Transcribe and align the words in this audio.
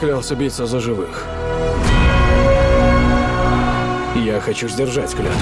поклялся 0.00 0.34
биться 0.34 0.64
за 0.64 0.80
живых. 0.80 1.26
Я 4.16 4.40
хочу 4.40 4.66
сдержать 4.66 5.14
клятву. 5.14 5.38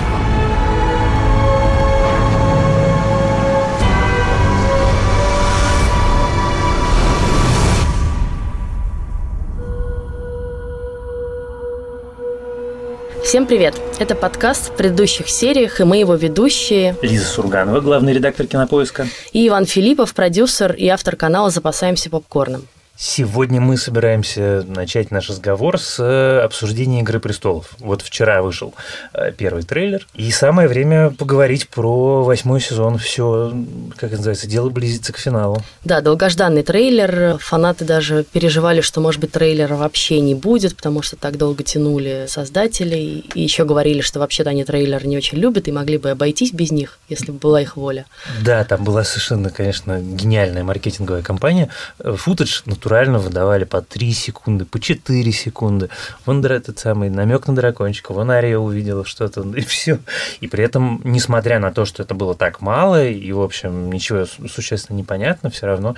Всем 13.23 13.47
привет! 13.47 13.81
Это 14.01 14.17
подкаст 14.17 14.73
в 14.73 14.77
предыдущих 14.77 15.29
сериях, 15.29 15.81
и 15.81 15.85
мы 15.85 15.99
его 15.99 16.17
ведущие 16.17 16.97
Лиза 17.01 17.27
Сурганова, 17.27 17.81
главный 17.81 18.13
редактор 18.13 18.47
«Кинопоиска». 18.47 19.07
и 19.33 19.47
Иван 19.47 19.67
Филиппов, 19.67 20.15
продюсер 20.15 20.73
и 20.73 20.89
автор 20.89 21.15
канала 21.15 21.51
«Запасаемся 21.51 22.11
попкорном». 22.11 22.67
Сегодня 23.01 23.61
мы 23.61 23.77
собираемся 23.77 24.65
начать 24.67 25.13
наш 25.13 25.31
разговор 25.31 25.79
с 25.79 26.03
э, 26.03 26.41
обсуждения 26.41 26.99
«Игры 27.03 27.21
престолов». 27.21 27.71
Вот 27.79 28.03
вчера 28.03 28.43
вышел 28.43 28.75
э, 29.15 29.31
первый 29.31 29.63
трейлер, 29.63 30.05
и 30.15 30.33
самое 30.33 30.67
время 30.67 31.11
поговорить 31.11 31.69
про 31.69 32.25
восьмой 32.25 32.61
сезон. 32.61 32.99
Все, 32.99 33.55
как 33.97 34.09
это 34.11 34.17
называется, 34.17 34.49
дело 34.49 34.69
близится 34.71 35.13
к 35.13 35.19
финалу. 35.19 35.63
Да, 35.85 36.01
долгожданный 36.01 36.65
трейлер. 36.65 37.39
Фанаты 37.39 37.85
даже 37.85 38.25
переживали, 38.25 38.81
что, 38.81 39.01
может 39.01 39.21
быть, 39.21 39.31
трейлера 39.31 39.77
вообще 39.77 40.19
не 40.19 40.35
будет, 40.35 40.75
потому 40.75 41.01
что 41.01 41.15
так 41.15 41.37
долго 41.39 41.63
тянули 41.63 42.25
создателей. 42.27 43.25
И 43.33 43.41
еще 43.41 43.65
говорили, 43.65 44.01
что 44.01 44.19
вообще-то 44.19 44.51
они 44.51 44.65
трейлер 44.65 45.07
не 45.07 45.17
очень 45.17 45.39
любят 45.39 45.69
и 45.69 45.73
могли 45.73 45.99
бы 45.99 46.11
обойтись 46.11 46.53
без 46.53 46.73
них, 46.73 46.99
если 47.09 47.31
бы 47.31 47.39
была 47.39 47.63
их 47.63 47.77
воля. 47.77 48.07
Да, 48.43 48.65
там 48.65 48.83
была 48.83 49.05
совершенно, 49.05 49.51
конечно, 49.51 50.01
гениальная 50.01 50.65
маркетинговая 50.65 51.23
кампания. 51.23 51.69
Э, 52.01 52.17
Футаж 52.17 52.65
натурально 52.89 53.19
выдавали 53.19 53.65
по 53.65 53.83
3 53.83 54.13
секунды, 54.13 54.65
по 54.65 54.81
4 54.81 55.33
секунды. 55.33 55.91
Вон 56.25 56.43
этот 56.43 56.79
самый 56.79 57.11
намек 57.11 57.47
на 57.47 57.55
дракончика, 57.55 58.15
вон 58.15 58.31
Ария 58.31 58.57
увидела 58.57 59.05
что-то, 59.05 59.43
и 59.57 59.61
все. 59.61 59.99
И 60.41 60.49
при 60.49 60.65
этом, 60.65 61.03
несмотря 61.05 61.59
на 61.59 61.71
то, 61.71 61.85
что 61.85 62.03
это 62.03 62.15
было 62.15 62.35
так 62.35 62.63
мало, 62.63 63.07
и, 63.07 63.31
в 63.33 63.43
общем, 63.43 63.93
ничего 63.93 64.25
су- 64.25 64.49
существенно 64.49 64.97
не 64.97 65.05
понятно, 65.05 65.51
все 65.51 65.67
равно 65.67 65.97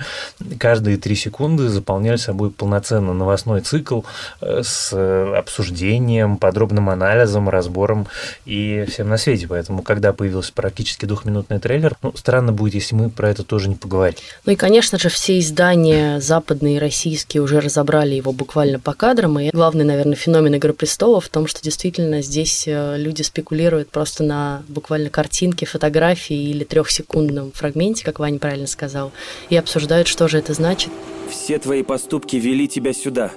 каждые 0.59 0.97
3 0.97 1.15
секунды 1.15 1.69
заполняли 1.69 2.17
собой 2.17 2.51
полноценный 2.51 3.13
новостной 3.13 3.61
цикл 3.61 4.01
э, 4.41 4.61
с 4.61 4.91
обсуждением, 5.37 6.35
подробным 6.35 6.89
анализом, 6.89 7.47
разбором 7.47 8.07
и 8.45 8.85
всем 8.89 9.07
на 9.07 9.15
свете. 9.15 9.47
Поэтому, 9.47 9.81
когда 9.81 10.11
появился 10.11 10.51
практически 10.51 11.05
двухминутный 11.05 11.59
трейлер, 11.59 11.95
ну, 12.01 12.13
странно 12.17 12.51
будет, 12.51 12.73
если 12.73 12.95
мы 12.95 13.09
про 13.09 13.29
это 13.29 13.43
тоже 13.43 13.69
не 13.69 13.75
поговорим. 13.75 14.15
Ну 14.45 14.51
и, 14.51 14.55
конечно 14.57 14.99
же, 14.99 15.07
все 15.07 15.39
издания 15.39 16.19
западные 16.19 16.80
российские 16.81 17.41
уже 17.41 17.61
разобрали 17.61 18.15
его 18.15 18.33
буквально 18.33 18.79
по 18.79 18.93
кадрам. 18.93 19.39
И 19.39 19.49
главный, 19.51 19.85
наверное, 19.85 20.15
феномен 20.15 20.55
«Игры 20.55 20.73
престолов» 20.73 21.25
в 21.25 21.29
том, 21.29 21.47
что 21.47 21.61
действительно 21.61 22.21
здесь 22.21 22.65
э, 22.67 22.97
люди 22.97 23.21
спекулируют 23.21 23.89
просто 23.89 24.23
на 24.23 24.63
буквально 24.67 25.09
картинке, 25.09 25.65
фотографии 25.65 26.49
или 26.49 26.63
трехсекундном 26.63 27.51
фрагменте, 27.53 28.03
как 28.03 28.19
Ваня 28.19 28.39
правильно 28.39 28.67
сказал, 28.67 29.11
и 29.49 29.55
обсуждают, 29.55 30.07
что 30.07 30.27
же 30.27 30.37
это 30.39 30.53
значит. 30.53 30.91
Все 31.29 31.57
твои 31.59 31.83
поступки 31.83 32.35
вели 32.35 32.67
тебя 32.67 32.91
сюда. 32.91 33.31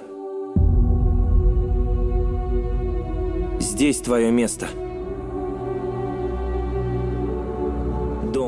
Здесь 3.59 3.99
твое 3.99 4.31
место. 4.31 4.67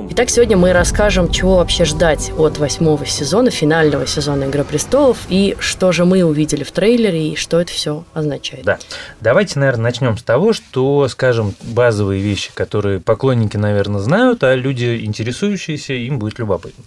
Итак, 0.09 0.29
сегодня 0.29 0.55
мы 0.55 0.71
расскажем, 0.71 1.29
чего 1.29 1.57
вообще 1.57 1.83
ждать 1.83 2.31
от 2.37 2.57
восьмого 2.59 3.05
сезона, 3.05 3.51
финального 3.51 4.07
сезона 4.07 4.45
«Игры 4.45 4.63
престолов», 4.63 5.17
и 5.27 5.57
что 5.59 5.91
же 5.91 6.05
мы 6.05 6.23
увидели 6.23 6.63
в 6.63 6.71
трейлере, 6.71 7.33
и 7.33 7.35
что 7.35 7.59
это 7.59 7.73
все 7.73 8.05
означает. 8.13 8.63
Да. 8.63 8.79
Давайте, 9.19 9.59
наверное, 9.59 9.83
начнем 9.83 10.17
с 10.17 10.23
того, 10.23 10.53
что, 10.53 11.07
скажем, 11.09 11.53
базовые 11.61 12.21
вещи, 12.21 12.51
которые 12.53 13.01
поклонники, 13.01 13.57
наверное, 13.57 13.99
знают, 13.99 14.43
а 14.45 14.55
люди, 14.55 15.01
интересующиеся, 15.03 15.93
им 15.93 16.19
будет 16.19 16.39
любопытно. 16.39 16.85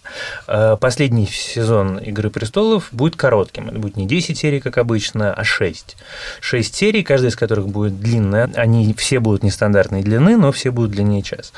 Э, 0.49 0.77
Последний 0.81 1.27
сезон 1.27 1.99
«Игры 1.99 2.31
престолов» 2.31 2.89
будет 2.91 3.17
коротким. 3.17 3.69
Это 3.69 3.79
будет 3.79 3.97
не 3.97 4.07
10 4.07 4.39
серий, 4.39 4.61
как 4.61 4.79
обычно, 4.79 5.35
а 5.35 5.45
6. 5.45 5.95
6 6.41 6.75
серий, 6.75 7.03
каждая 7.03 7.31
из 7.31 7.37
которых 7.37 7.69
будет 7.69 8.01
длинная. 8.01 8.51
Они 8.55 8.95
все 8.95 9.21
будут 9.21 9.43
нестандартной 9.43 10.03
длины, 10.03 10.39
но 10.39 10.53
все 10.53 10.71
будут 10.71 10.93
длиннее 10.93 11.23
час. 11.23 11.53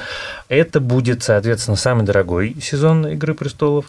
Это 0.48 0.80
будет, 0.80 1.22
соответственно, 1.22 1.51
самый 1.60 2.04
дорогой 2.04 2.56
сезон 2.60 3.06
«Игры 3.06 3.34
престолов». 3.34 3.86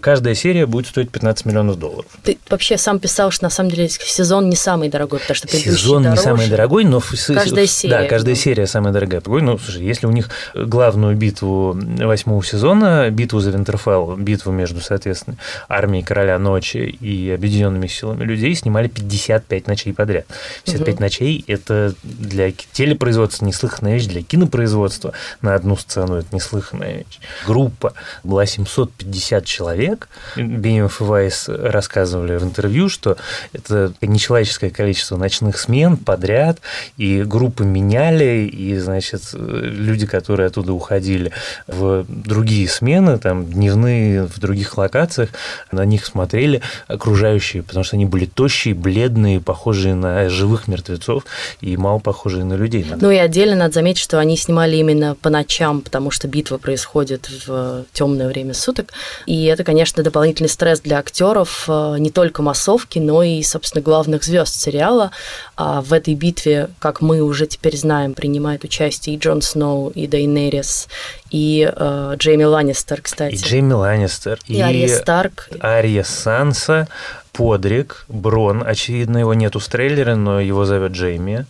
Каждая 0.00 0.34
серия 0.34 0.66
будет 0.66 0.86
стоить 0.86 1.10
15 1.10 1.46
миллионов 1.46 1.78
долларов. 1.78 2.06
Ты 2.22 2.38
вообще 2.50 2.78
сам 2.78 2.98
писал, 2.98 3.30
что 3.30 3.44
на 3.44 3.50
самом 3.50 3.70
деле 3.70 3.88
сезон 3.88 4.48
не 4.48 4.56
самый 4.56 4.88
дорогой, 4.88 5.20
потому 5.20 5.34
что 5.34 5.48
Сезон 5.48 6.02
не 6.02 6.08
дороже. 6.08 6.22
самый 6.22 6.48
дорогой, 6.48 6.84
но... 6.84 7.00
Каждая 7.00 7.66
серия, 7.66 8.02
Да, 8.02 8.06
каждая 8.06 8.34
да. 8.34 8.40
серия 8.40 8.66
самая 8.66 8.92
дорогая. 8.92 9.22
Ну, 9.26 9.58
слушай, 9.58 9.82
если 9.84 10.06
у 10.06 10.10
них 10.10 10.30
главную 10.54 11.16
битву 11.16 11.76
восьмого 11.76 12.44
сезона, 12.44 13.10
битву 13.10 13.40
за 13.40 13.50
Винтерфелл, 13.50 14.16
битву 14.16 14.52
между, 14.52 14.80
соответственно, 14.80 15.36
армией 15.68 16.02
Короля 16.04 16.38
Ночи 16.38 16.78
и 16.78 17.30
объединенными 17.30 17.86
силами 17.86 18.24
людей, 18.24 18.54
снимали 18.54 18.88
55 18.88 19.66
ночей 19.66 19.92
подряд. 19.92 20.26
55 20.64 21.00
ночей– 21.00 21.44
это 21.46 21.94
для 22.02 22.52
телепроизводства 22.72 23.44
неслыханная 23.44 23.94
вещь, 23.94 24.06
для 24.06 24.22
кинопроизводства 24.22 25.12
на 25.42 25.54
одну 25.54 25.76
сцену 25.76 26.16
это 26.16 26.34
неслыханная 26.34 27.03
вещь. 27.06 27.20
Группа 27.46 27.94
была 28.22 28.46
750 28.46 29.44
человек. 29.44 30.08
Бенемов 30.36 31.00
и 31.00 31.04
Вайс 31.04 31.48
рассказывали 31.48 32.36
в 32.36 32.44
интервью, 32.44 32.88
что 32.88 33.16
это 33.52 33.92
нечеловеческое 34.00 34.70
количество 34.70 35.16
ночных 35.16 35.58
смен 35.58 35.96
подряд, 35.96 36.58
и 36.96 37.22
группы 37.22 37.64
меняли, 37.64 38.48
и, 38.50 38.78
значит, 38.78 39.22
люди, 39.32 40.06
которые 40.06 40.46
оттуда 40.46 40.72
уходили 40.72 41.32
в 41.66 42.04
другие 42.08 42.68
смены, 42.68 43.18
там, 43.18 43.44
дневные 43.44 44.24
в 44.24 44.38
других 44.38 44.76
локациях, 44.78 45.30
на 45.70 45.84
них 45.84 46.06
смотрели 46.06 46.62
окружающие, 46.88 47.62
потому 47.62 47.84
что 47.84 47.96
они 47.96 48.06
были 48.06 48.26
тощие, 48.26 48.74
бледные, 48.74 49.40
похожие 49.40 49.94
на 49.94 50.28
живых 50.28 50.68
мертвецов 50.68 51.24
и 51.60 51.76
мало 51.76 51.98
похожие 51.98 52.44
на 52.44 52.54
людей. 52.54 52.86
Ну 53.00 53.10
и 53.10 53.16
отдельно 53.16 53.56
надо 53.56 53.74
заметить, 53.74 54.00
что 54.00 54.18
они 54.18 54.36
снимали 54.36 54.76
именно 54.76 55.14
по 55.14 55.30
ночам, 55.30 55.80
потому 55.80 56.10
что 56.10 56.28
битва 56.28 56.58
происходит 56.58 56.93
в 56.94 57.84
темное 57.92 58.28
время 58.28 58.54
суток. 58.54 58.92
И 59.26 59.44
это, 59.46 59.64
конечно, 59.64 60.02
дополнительный 60.02 60.48
стресс 60.48 60.80
для 60.80 60.98
актеров 60.98 61.64
э, 61.68 61.96
не 61.98 62.10
только 62.10 62.42
массовки, 62.42 62.98
но 62.98 63.22
и, 63.22 63.42
собственно, 63.42 63.82
главных 63.82 64.24
звезд 64.24 64.60
сериала. 64.60 65.10
А 65.56 65.80
в 65.82 65.92
этой 65.92 66.14
битве, 66.14 66.68
как 66.78 67.00
мы 67.00 67.20
уже 67.20 67.46
теперь 67.46 67.76
знаем, 67.76 68.14
принимает 68.14 68.64
участие 68.64 69.16
и 69.16 69.18
Джон 69.18 69.42
Сноу, 69.42 69.90
и 69.90 70.06
Дейнерис, 70.06 70.88
и 71.30 71.70
э, 71.74 72.14
Джейми 72.16 72.44
Ланнистер, 72.44 73.02
кстати. 73.02 73.34
И 73.34 73.38
Джейми 73.38 73.72
Ланнистер, 73.72 74.38
И 74.46 74.60
Ария 74.60 74.88
Старк. 74.88 75.48
Ария 75.62 76.04
Санса, 76.04 76.88
Подрик, 77.32 78.04
Брон, 78.08 78.62
очевидно, 78.64 79.18
его 79.18 79.34
нету 79.34 79.58
в 79.58 79.66
трейлере, 79.66 80.14
но 80.14 80.40
его 80.40 80.64
зовет 80.64 80.92
Джейми, 80.92 81.46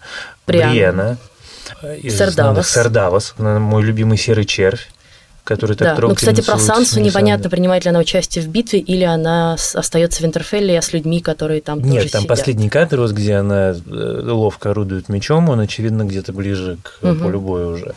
Брианна. 0.47 0.71
Бриена, 0.71 1.19
из 2.03 2.17
Сэр 2.17 2.31
«Знамя 2.31 2.55
Давос. 2.55 2.69
Сэр 2.69 2.89
Давос, 2.89 3.35
мой 3.39 3.83
любимый 3.83 4.19
серый 4.19 4.45
червь, 4.45 4.89
который 5.45 5.77
так 5.77 5.89
Да, 5.89 5.91
ну, 5.93 5.97
трогательно 5.99 6.33
кстати, 6.33 6.47
про 6.47 6.59
Сансу 6.59 7.01
непонятно, 7.01 7.51
принимает 7.51 7.85
ли 7.85 7.91
она 7.91 8.01
участие 8.01 8.43
в 8.43 8.49
битве, 8.49 8.79
или 8.81 9.05
она 9.05 9.55
остается 9.75 10.21
в 10.21 10.23
Винтерфелле, 10.23 10.79
а 10.79 10.83
с 10.83 10.93
людьми, 10.93 11.21
которые 11.21 11.61
там 11.61 11.81
Нет, 11.81 11.95
тоже 12.03 12.13
там 12.13 12.23
сидят. 12.23 12.29
последний 12.29 12.69
кадр, 12.71 13.01
вот 13.01 13.13
где 13.13 13.35
она 13.37 13.71
э, 13.73 13.75
ловко 14.25 14.71
орудует 14.71 15.09
мечом, 15.09 15.49
он, 15.51 15.61
очевидно, 15.61 16.05
где-то 16.05 16.33
ближе 16.33 16.79
к 16.83 17.03
Мгм. 17.03 17.21
полю 17.21 17.41
боя 17.41 17.67
уже. 17.67 17.95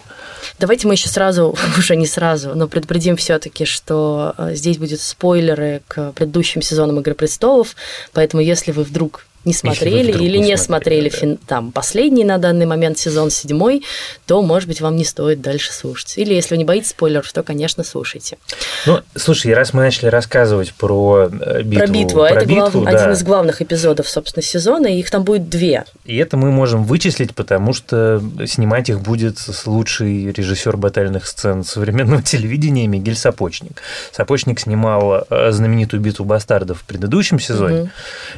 Давайте 0.60 0.88
мы 0.88 0.94
еще 0.96 1.10
сразу, 1.10 1.56
уже 1.78 1.96
не 1.96 2.06
сразу, 2.08 2.54
но 2.56 2.68
предупредим 2.68 3.16
все-таки, 3.16 3.66
что 3.66 4.34
э, 4.38 4.54
здесь 4.56 4.78
будут 4.78 5.00
спойлеры 5.00 5.82
к 5.88 6.12
предыдущим 6.14 6.62
сезонам 6.62 7.00
Игры 7.00 7.14
престолов, 7.14 7.76
поэтому 8.14 8.42
если 8.44 8.72
вы 8.72 8.84
вдруг 8.84 9.26
не 9.48 9.54
смотрели 9.54 10.12
или 10.12 10.38
не 10.38 10.58
смотрели, 10.58 11.10
смотрели 11.10 11.10
да. 11.10 11.18
фин- 11.18 11.40
там 11.48 11.72
последний 11.72 12.24
на 12.24 12.38
данный 12.38 12.66
момент 12.66 13.00
сезон 13.00 13.32
седьмой, 13.32 13.84
то, 14.26 14.42
может 14.42 14.68
быть, 14.68 14.82
вам 14.82 14.96
не 14.96 15.06
стоит 15.06 15.42
дальше 15.42 15.74
слушать. 15.74 16.18
Или 16.18 16.34
если 16.34 16.54
вы 16.54 16.58
не 16.60 16.66
боитесь 16.66 16.90
спойлеров, 16.90 17.32
то, 17.32 17.44
конечно, 17.44 17.84
слушайте. 17.84 18.38
Ну, 18.86 19.00
слушай, 19.16 19.54
раз 19.54 19.74
мы 19.74 19.82
начали 19.82 20.08
рассказывать 20.08 20.74
про 20.74 21.30
э, 21.32 21.62
битву, 21.64 21.80
про 21.80 21.88
битву, 21.88 22.22
а 22.22 22.30
про 22.30 22.42
это 22.42 22.46
глав- 22.46 22.68
битву, 22.70 22.86
один 22.86 23.06
да, 23.06 23.12
из 23.14 23.24
главных 23.24 23.62
эпизодов, 23.62 24.10
собственно, 24.10 24.44
сезона, 24.44 24.88
и 24.88 25.00
их 25.00 25.10
там 25.10 25.24
будет 25.24 25.50
две. 25.50 25.86
И 26.06 26.18
это 26.18 26.38
мы 26.38 26.52
можем 26.52 26.84
вычислить, 26.84 27.34
потому 27.34 27.74
что 27.74 28.22
снимать 28.46 28.90
их 28.90 29.02
будет 29.02 29.40
лучший 29.66 30.32
режиссер 30.32 30.78
батальных 30.78 31.26
сцен 31.28 31.64
современного 31.64 32.22
телевидения 32.24 32.88
Мигель 32.88 33.16
Сапочник. 33.16 33.82
Сапочник 34.12 34.60
снимал 34.60 35.26
э, 35.30 35.52
знаменитую 35.52 36.02
битву 36.02 36.26
бастардов 36.26 36.82
в 36.82 36.84
предыдущем 36.84 37.40
сезоне. 37.40 37.78
Мгм. 37.82 37.92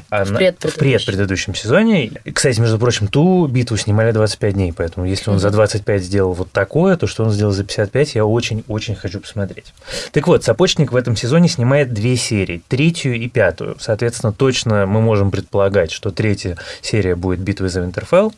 а 0.10 0.26
В 0.26 0.34
предпредыдущем. 0.36 0.80
В 1.04 1.06
предыдущем 1.06 1.56
сезоне. 1.56 2.08
И, 2.08 2.32
Кстати, 2.32 2.60
между 2.60 2.78
прочим, 2.78 3.08
ту 3.08 3.48
битву 3.48 3.78
снимали 3.78 4.12
25 4.12 4.54
дней, 4.54 4.74
поэтому 4.74 5.06
если 5.06 5.30
он 5.30 5.40
за 5.40 5.50
25 5.50 6.04
сделал 6.04 6.34
вот 6.34 6.52
такое, 6.52 6.98
то 6.98 7.08
что 7.08 7.24
он 7.24 7.32
сделал 7.32 7.52
за 7.52 7.64
55, 7.64 8.16
я 8.16 8.26
очень-очень 8.26 8.96
хочу 8.96 9.20
посмотреть. 9.20 9.74
Так 10.12 10.28
вот, 10.28 10.44
Сапочник 10.44 10.92
в 10.92 10.96
этом 10.96 11.16
сезоне 11.16 11.48
снимает 11.48 11.94
две 11.94 12.16
серии, 12.16 12.62
третью 12.68 13.16
и 13.16 13.28
пятую. 13.30 13.78
Соответственно, 13.80 14.34
точно 14.34 14.86
мы 14.86 15.02
можем 15.02 15.32
предполагать, 15.32 15.92
что 15.92 16.12
третья 16.12 16.58
серия 16.82 17.16
будет 17.16 17.40
«Битва 17.40 17.70
за 17.70 17.82
Винтерфелл», 17.82 18.34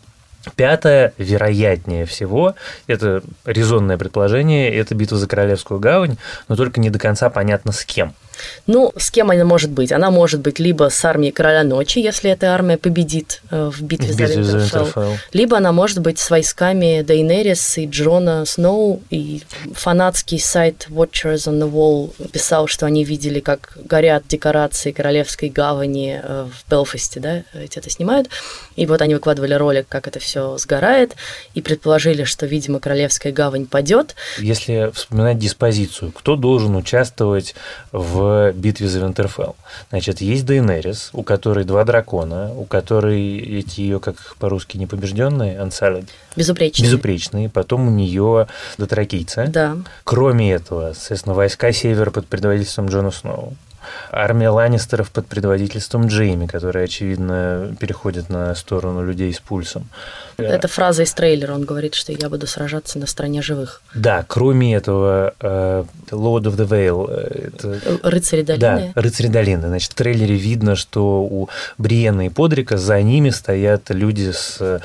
Пятое, 0.55 1.13
вероятнее 1.17 2.05
всего, 2.05 2.55
это 2.87 3.21
резонное 3.45 3.97
предположение, 3.97 4.73
это 4.73 4.95
битва 4.95 5.17
за 5.17 5.27
Королевскую 5.27 5.79
гавань, 5.79 6.17
но 6.47 6.55
только 6.55 6.79
не 6.79 6.89
до 6.89 6.97
конца 6.97 7.29
понятно 7.29 7.71
с 7.71 7.85
кем. 7.85 8.15
Ну, 8.67 8.93
с 8.97 9.11
кем 9.11 9.31
она 9.31 9.43
может 9.45 9.71
быть? 9.71 9.91
Она 9.91 10.11
может 10.11 10.41
быть 10.41 10.59
либо 10.59 10.89
с 10.89 11.03
армией 11.05 11.31
Короля 11.31 11.63
Ночи, 11.63 11.99
если 11.99 12.31
эта 12.31 12.53
армия 12.53 12.77
победит 12.77 13.41
э, 13.49 13.69
в 13.71 13.81
битве, 13.81 14.13
В 14.13 14.17
битве 14.17 14.43
за 14.43 14.57
Винтерфелл. 14.57 14.85
Винтерфелл. 14.85 15.17
Либо 15.33 15.57
она 15.57 15.71
может 15.71 15.99
быть 15.99 16.19
с 16.19 16.29
войсками 16.29 17.01
Дейнерис 17.01 17.77
и 17.77 17.85
Джона 17.87 18.45
Сноу. 18.45 19.01
И 19.09 19.41
фанатский 19.73 20.39
сайт 20.39 20.87
Watchers 20.89 21.47
on 21.47 21.59
the 21.59 21.71
Wall 21.71 22.29
писал, 22.29 22.67
что 22.67 22.85
они 22.85 23.03
видели, 23.03 23.39
как 23.39 23.77
горят 23.83 24.23
декорации 24.27 24.91
Королевской 24.91 25.49
гавани 25.49 26.19
э, 26.21 26.47
в 26.51 26.69
Белфасте, 26.69 27.19
да, 27.19 27.43
эти 27.53 27.79
это 27.79 27.89
снимают. 27.89 28.29
И 28.75 28.85
вот 28.85 29.01
они 29.01 29.13
выкладывали 29.15 29.53
ролик, 29.53 29.87
как 29.89 30.07
это 30.07 30.19
все 30.19 30.57
сгорает, 30.57 31.15
и 31.53 31.61
предположили, 31.61 32.23
что, 32.23 32.45
видимо, 32.45 32.79
Королевская 32.79 33.33
гавань 33.33 33.65
падет. 33.65 34.15
Если 34.39 34.91
вспоминать 34.93 35.37
диспозицию, 35.37 36.11
кто 36.11 36.35
должен 36.35 36.75
участвовать 36.75 37.55
в 37.91 38.20
битве 38.53 38.87
за 38.87 38.99
Винтерфелл? 38.99 39.55
Значит, 39.89 40.21
есть 40.21 40.45
Дейнерис, 40.45 41.09
у 41.13 41.23
которой 41.23 41.63
два 41.65 41.83
дракона, 41.83 42.51
у 42.53 42.65
которой 42.65 43.37
эти 43.37 43.81
ее, 43.81 43.99
как 43.99 44.15
по-русски, 44.39 44.77
непобежденные, 44.77 45.57
Unsullied, 45.59 46.07
Безупречно. 46.35 46.83
безупречные, 46.83 47.49
потом 47.49 47.87
у 47.87 47.91
нее 47.91 48.47
дотракийцы. 48.77 49.47
Да. 49.47 49.77
Кроме 50.03 50.53
этого, 50.53 50.93
соответственно, 50.93 51.35
войска 51.35 51.71
Севера 51.71 52.11
под 52.11 52.27
предводительством 52.27 52.87
Джона 52.87 53.11
Сноу. 53.11 53.53
Армия 54.11 54.49
Ланнистеров 54.49 55.09
под 55.11 55.25
предводительством 55.25 56.07
Джейми, 56.07 56.45
которая, 56.45 56.85
очевидно, 56.85 57.75
переходит 57.79 58.29
на 58.29 58.53
сторону 58.55 59.03
людей 59.03 59.33
с 59.33 59.39
пульсом. 59.39 59.89
Это 60.47 60.67
фраза 60.67 61.03
из 61.03 61.13
трейлера. 61.13 61.53
Он 61.53 61.63
говорит, 61.63 61.95
что 61.95 62.11
я 62.11 62.29
буду 62.29 62.47
сражаться 62.47 62.99
на 62.99 63.07
стороне 63.07 63.41
живых. 63.41 63.81
Да, 63.93 64.25
кроме 64.27 64.75
этого, 64.75 65.33
э, 65.39 65.83
Lord 66.11 66.43
of 66.43 66.55
the 66.57 66.67
Vale, 66.67 67.07
э, 67.09 67.47
это 67.47 67.79
Рыцари 68.03 68.41
долины. 68.43 68.91
Да, 68.95 69.01
рыцари 69.01 69.27
долины. 69.27 69.67
Значит, 69.67 69.91
в 69.91 69.95
трейлере 69.95 70.35
видно, 70.35 70.75
что 70.75 71.21
у 71.23 71.49
Бриена 71.77 72.25
и 72.25 72.29
Подрика 72.29 72.77
за 72.77 73.01
ними 73.01 73.29
стоят 73.29 73.89
люди 73.89 74.31
с 74.31 74.57
э, 74.59 74.79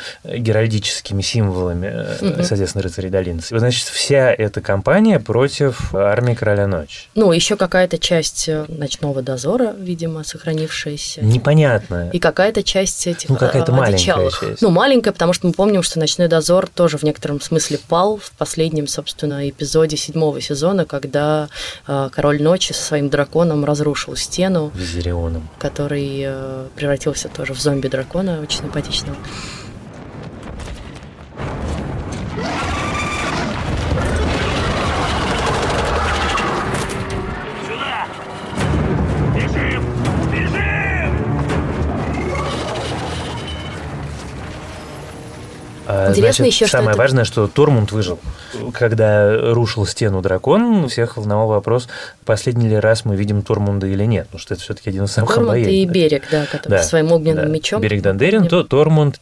геральдическими 0.46 1.22
символами, 1.22 1.86
э, 1.92 2.16
Мгм. 2.20 2.44
соответственно, 2.44 2.82
рыцарей 2.82 3.10
долины. 3.10 3.40
Значит, 3.48 3.88
вся 3.88 4.32
эта 4.32 4.60
компания 4.60 5.18
против 5.20 5.94
армии 5.94 6.34
Короля 6.34 6.66
Ночи. 6.66 7.08
Ну, 7.14 7.32
еще 7.32 7.56
какая-то 7.56 7.98
часть 7.98 8.48
э, 8.48 8.64
ночного 8.68 9.22
дозора, 9.22 9.74
видимо, 9.78 10.24
сохранившаяся. 10.24 11.22
Непонятно. 11.24 12.10
И 12.12 12.18
какая-то 12.18 12.62
часть 12.62 13.06
этих 13.06 13.28
Ну, 13.28 13.36
какая-то 13.36 13.72
э, 13.72 13.74
маленькая 13.74 14.30
часть. 14.30 14.62
Ну, 14.62 14.70
маленькая, 14.70 15.12
потому 15.12 15.32
что 15.32 15.45
мы 15.46 15.52
помним, 15.52 15.82
что 15.82 15.98
ночной 15.98 16.28
дозор 16.28 16.68
тоже 16.68 16.98
в 16.98 17.04
некотором 17.04 17.40
смысле 17.40 17.78
пал 17.88 18.16
в 18.16 18.32
последнем, 18.32 18.88
собственно, 18.88 19.48
эпизоде 19.48 19.96
седьмого 19.96 20.40
сезона, 20.40 20.84
когда 20.84 21.48
э, 21.86 22.08
король 22.12 22.42
ночи 22.42 22.72
со 22.72 22.82
своим 22.82 23.08
драконом 23.08 23.64
разрушил 23.64 24.16
стену, 24.16 24.72
Визирионом. 24.74 25.48
который 25.58 26.22
э, 26.26 26.66
превратился 26.74 27.28
тоже 27.28 27.54
в 27.54 27.60
зомби-дракона, 27.60 28.40
очень 28.40 28.58
симпатичного. 28.62 29.16
Интересно 46.18 46.44
значит, 46.44 46.54
еще, 46.54 46.66
что 46.66 46.76
самое 46.78 46.90
это- 46.90 46.98
важное, 46.98 47.24
что 47.24 47.46
Тормунд 47.48 47.92
выжил. 47.92 48.18
Когда 48.72 49.52
рушил 49.52 49.86
стену 49.86 50.22
дракон, 50.22 50.88
всех 50.88 51.16
волновал 51.16 51.48
вопрос, 51.48 51.88
последний 52.24 52.68
ли 52.68 52.76
раз 52.76 53.04
мы 53.04 53.16
видим 53.16 53.42
Тормунда 53.42 53.86
или 53.86 54.04
нет, 54.04 54.26
потому 54.26 54.40
что 54.40 54.54
это 54.54 54.62
все-таки 54.62 54.90
один 54.90 55.04
из 55.04 55.12
самых 55.12 55.32
Тормот 55.34 55.56
и 55.56 55.84
берег, 55.84 56.24
да, 56.30 56.46
который 56.46 56.78
Да, 56.78 56.82
своим 56.82 57.12
огненным 57.12 57.46
да. 57.46 57.50
мечом. 57.50 57.80
Берег 57.80 58.02
Дандерин, 58.02 58.48
то 58.48 58.62
Тормунд 58.64 59.20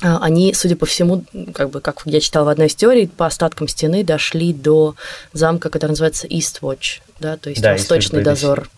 Они, 0.00 0.52
судя 0.54 0.76
по 0.76 0.86
всему, 0.86 1.24
как 1.54 1.70
бы, 1.70 1.80
как 1.80 2.02
я 2.04 2.20
читала 2.20 2.46
в 2.46 2.48
одной 2.48 2.66
из 2.66 2.74
теорий, 2.74 3.06
по 3.06 3.26
остаткам 3.26 3.68
стены 3.68 4.02
дошли 4.04 4.52
до 4.52 4.96
замка, 5.32 5.70
который 5.70 5.92
называется 5.92 6.26
Eastwatch, 6.26 7.00
да, 7.20 7.36
то 7.36 7.50
есть 7.50 7.62
Да, 7.62 7.72
восточный 7.72 8.20
Eastwatch 8.20 8.24
дозор. 8.24 8.70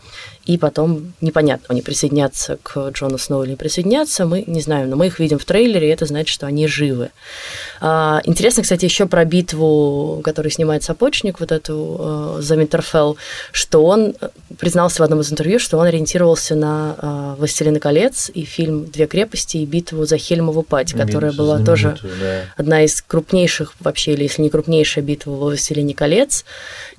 И 0.44 0.58
потом 0.58 1.14
непонятно, 1.20 1.66
они 1.70 1.82
присоединятся 1.82 2.58
к 2.62 2.90
Джону 2.90 3.18
Сноу 3.18 3.42
или 3.42 3.50
не 3.50 3.56
присоединятся, 3.56 4.26
мы 4.26 4.44
не 4.46 4.60
знаем, 4.60 4.88
но 4.88 4.96
мы 4.96 5.08
их 5.08 5.18
видим 5.18 5.38
в 5.38 5.44
трейлере, 5.44 5.88
и 5.88 5.92
это 5.92 6.06
значит, 6.06 6.28
что 6.28 6.46
они 6.46 6.68
живы. 6.68 7.10
А, 7.80 8.20
интересно, 8.24 8.62
кстати, 8.62 8.84
еще 8.84 9.06
про 9.06 9.24
битву, 9.24 10.20
которую 10.24 10.50
снимает 10.50 10.82
Сапочник, 10.82 11.40
вот 11.40 11.52
эту 11.52 12.36
э, 12.38 12.42
за 12.42 12.56
Винтерфелл, 12.56 13.16
что 13.52 13.84
он 13.84 14.14
э, 14.20 14.28
признался 14.58 15.02
в 15.02 15.04
одном 15.04 15.20
из 15.20 15.30
интервью, 15.30 15.58
что 15.58 15.78
он 15.78 15.86
ориентировался 15.86 16.54
на 16.54 16.96
э, 16.98 17.34
«Властелина 17.38 17.80
колец» 17.80 18.30
и 18.32 18.44
фильм 18.44 18.86
«Две 18.86 19.06
крепости» 19.06 19.58
и 19.58 19.66
битву 19.66 20.06
за 20.06 20.18
Хельмову 20.18 20.62
пать, 20.62 20.92
которая 20.92 21.32
была 21.32 21.58
тоже 21.64 21.98
да. 22.20 22.42
одна 22.56 22.82
из 22.82 23.02
крупнейших 23.02 23.74
вообще, 23.80 24.12
или 24.12 24.24
если 24.24 24.42
не 24.42 24.50
крупнейшая 24.50 25.04
битва 25.04 25.32
во 25.32 25.46
«Властелине 25.46 25.94
колец». 25.94 26.44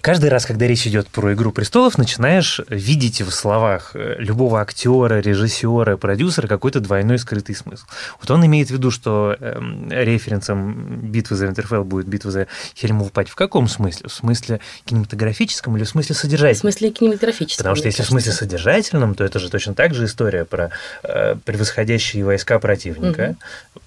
Каждый 0.01 0.29
раз, 0.29 0.45
когда 0.45 0.68
речь 0.68 0.85
идет 0.88 1.07
про 1.07 1.33
«Игру 1.33 1.51
престолов», 1.51 1.97
начинаешь 1.97 2.62
видеть 2.69 3.21
в 3.21 3.31
словах 3.31 3.91
э, 3.94 4.15
любого 4.19 4.62
актера, 4.62 5.19
режиссера, 5.19 5.97
продюсера 5.97 6.47
какой-то 6.47 6.79
двойной 6.79 7.18
скрытый 7.19 7.56
смысл. 7.56 7.85
Вот 8.19 8.29
он 8.31 8.45
имеет 8.45 8.69
в 8.69 8.71
виду, 8.71 8.91
что 8.91 9.35
эм, 9.39 9.89
референсом 9.91 10.67
битвы 10.68 11.36
за 11.36 11.46
Винтерфелл 11.46 11.84
будет 11.84 12.08
битва 12.08 12.31
за 12.31 12.48
Хельмову 12.75 13.10
пать. 13.10 13.30
В 13.30 13.36
каком 13.36 13.68
смысле? 13.68 14.08
В 14.10 14.14
смысле 14.14 14.60
кинематографическом 14.86 15.75
или 15.78 15.84
в 15.84 15.90
смысле 15.90 16.16
В 16.16 16.18
содержательном? 16.19 16.72
смысле 16.72 16.92
кинематографического. 16.92 17.58
Потому 17.64 17.75
что 17.75 17.86
если 17.88 18.04
в 18.04 18.08
кажется. 18.10 18.12
смысле 18.12 18.31
содержательном, 18.34 19.16
то 19.16 19.24
это 19.24 19.40
же 19.40 19.50
точно 19.50 19.74
так 19.74 19.94
же 19.94 20.06
история 20.06 20.46
про 20.46 20.72
э, 21.04 21.36
превосходящие 21.46 22.25
войска 22.25 22.60
противника. 22.60 23.36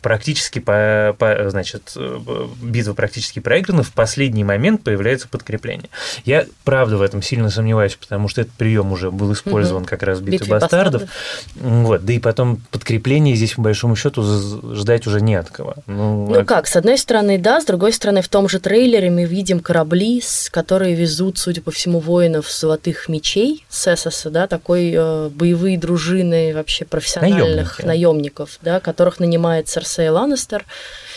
Практически, 0.02 0.58
по, 0.60 1.14
по- 1.18 1.50
значит, 1.50 1.92
э, 1.96 2.18
битва 2.62 2.94
практически 2.94 3.38
проиграна, 3.40 3.82
в 3.82 3.92
последний 3.92 4.44
момент 4.44 4.82
появляется 4.82 5.28
подкрепление. 5.28 5.90
Я, 6.24 6.46
правда, 6.64 6.96
в 6.96 7.02
этом 7.02 7.22
сильно 7.22 7.50
сомневаюсь, 7.50 7.96
потому 7.96 8.28
что 8.28 8.40
этот 8.40 8.54
прием 8.54 8.92
уже 8.92 9.10
был 9.10 9.32
использован 9.32 9.82
Мгм. 9.82 9.88
как 9.88 10.02
раз 10.02 10.18
в 10.18 10.22
битве 10.22 10.46
бастардов. 10.46 11.02
бастардов. 11.02 11.10
Вот, 11.56 12.04
да 12.04 12.12
и 12.12 12.18
потом 12.18 12.60
подкрепление 12.70 13.34
здесь, 13.36 13.54
по 13.54 13.62
большому 13.62 13.96
счету, 13.96 14.22
ждать 14.74 15.06
уже 15.06 15.20
не 15.20 15.34
от 15.34 15.50
кого. 15.50 15.74
Ну, 15.86 16.26
Ну 16.30 16.40
а- 16.40 16.44
как, 16.44 16.66
с 16.70 16.76
одной 16.76 16.98
стороны, 16.98 17.36
да, 17.36 17.60
с 17.60 17.64
другой 17.64 17.92
стороны, 17.92 18.22
в 18.22 18.28
том 18.28 18.48
же 18.48 18.60
трейлере 18.60 19.10
мы 19.10 19.24
видим 19.24 19.58
корабли, 19.58 20.22
которые 20.52 20.94
везут, 20.94 21.36
судя 21.36 21.62
по 21.62 21.72
всему, 21.72 21.98
воинов 21.98 22.48
золотых 22.48 23.08
мечей 23.08 23.66
с 23.68 23.92
Эссоса, 23.92 24.30
да, 24.30 24.46
такой 24.46 24.92
э, 24.94 25.30
боевые 25.30 25.76
дружины 25.76 26.54
вообще 26.54 26.84
профессиональных 26.84 27.80
Наёмники. 27.80 27.86
наемников, 27.86 28.58
да, 28.62 28.78
которых 28.78 29.18
нанимает 29.18 29.68
Серсея 29.68 30.12
Ланнистер. 30.12 30.64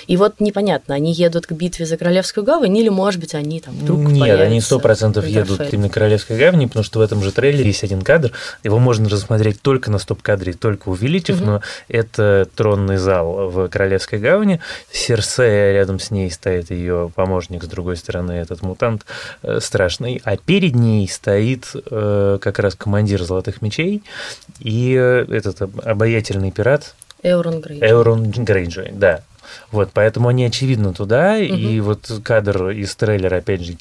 И 0.07 0.17
вот 0.17 0.39
непонятно, 0.39 0.95
они 0.95 1.13
едут 1.13 1.45
к 1.47 1.51
битве 1.53 1.85
за 1.85 1.97
Королевскую 1.97 2.43
гавань, 2.43 2.75
или, 2.77 2.89
может 2.89 3.19
быть, 3.19 3.33
они 3.35 3.59
там 3.59 3.73
вдруг 3.75 3.99
Нет, 3.99 4.19
появятся 4.19 4.43
они 4.45 4.61
сто 4.61 4.79
процентов 4.79 5.25
едут 5.27 5.61
именно 5.73 5.89
к 5.89 5.93
Королевской 5.93 6.37
гавани, 6.37 6.65
потому 6.67 6.83
что 6.83 6.99
в 6.99 7.01
этом 7.01 7.21
же 7.23 7.31
трейлере 7.31 7.67
есть 7.67 7.83
один 7.83 8.01
кадр. 8.01 8.31
Его 8.63 8.79
можно 8.79 9.07
рассмотреть 9.09 9.61
только 9.61 9.91
на 9.91 9.99
стоп-кадре, 9.99 10.53
только 10.53 10.89
увеличив, 10.89 11.37
Мгм. 11.37 11.45
но 11.45 11.61
это 11.87 12.47
тронный 12.55 12.97
зал 12.97 13.49
в 13.49 13.67
Королевской 13.69 14.19
гавани. 14.19 14.59
Серсея 14.91 15.73
рядом 15.73 15.99
с 15.99 16.11
ней 16.11 16.29
стоит 16.31 16.71
ее 16.71 17.11
помощник, 17.15 17.63
с 17.63 17.67
другой 17.67 17.97
стороны 17.97 18.33
этот 18.33 18.61
мутант 18.61 19.05
э, 19.41 19.59
страшный, 19.61 20.21
а 20.23 20.37
перед 20.37 20.75
ней 20.75 21.07
стоит 21.07 21.67
э, 21.91 22.37
как 22.41 22.59
раз 22.59 22.75
командир 22.75 23.23
Золотых 23.23 23.61
Мечей 23.61 24.03
и 24.59 24.95
э, 24.99 25.25
этот 25.29 25.61
об- 25.61 25.81
обаятельный 25.83 26.51
пират 26.51 26.93
Эурон 27.21 27.61
Грей. 27.61 27.79
Эурон 27.81 28.29
Грейджой, 28.31 28.89
да. 28.91 29.21
Вот, 29.71 29.91
поэтому 29.93 30.29
они, 30.29 30.45
очевидно, 30.45 30.93
туда, 30.93 31.37
и 31.37 31.79
вот 31.79 32.11
кадр 32.23 32.69
из 32.69 32.95
трейлера, 32.95 33.37
опять 33.37 33.61
же, 33.61 33.75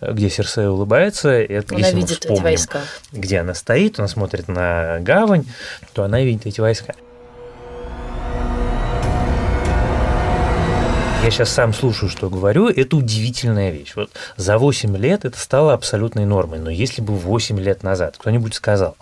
где 0.00 0.30
Серсея 0.30 0.68
улыбается, 0.70 1.30
это 1.30 1.74
Она 1.74 1.78
если 1.84 1.94
мы 1.94 2.00
видит 2.00 2.18
эти 2.18 2.20
вспомним, 2.20 2.42
войска. 2.44 2.80
где 3.12 3.38
она 3.40 3.54
стоит, 3.54 3.98
она 3.98 4.08
смотрит 4.08 4.48
на 4.48 4.98
гавань, 5.00 5.44
то 5.92 6.04
она 6.04 6.20
видит 6.20 6.46
эти 6.46 6.60
войска. 6.60 6.94
Я 11.24 11.32
сейчас 11.32 11.50
сам 11.50 11.74
слушаю, 11.74 12.08
что 12.08 12.30
говорю, 12.30 12.68
это 12.68 12.96
удивительная 12.96 13.70
вещь. 13.70 13.92
Вот 13.96 14.10
за 14.36 14.56
8 14.56 14.96
лет 14.96 15.24
это 15.24 15.38
стало 15.38 15.74
абсолютной 15.74 16.24
нормой. 16.24 16.58
Но 16.60 16.70
если 16.70 17.02
бы 17.02 17.12
8 17.12 17.58
лет 17.58 17.82
назад 17.82 18.16
кто-нибудь 18.16 18.54
сказал, 18.54 18.96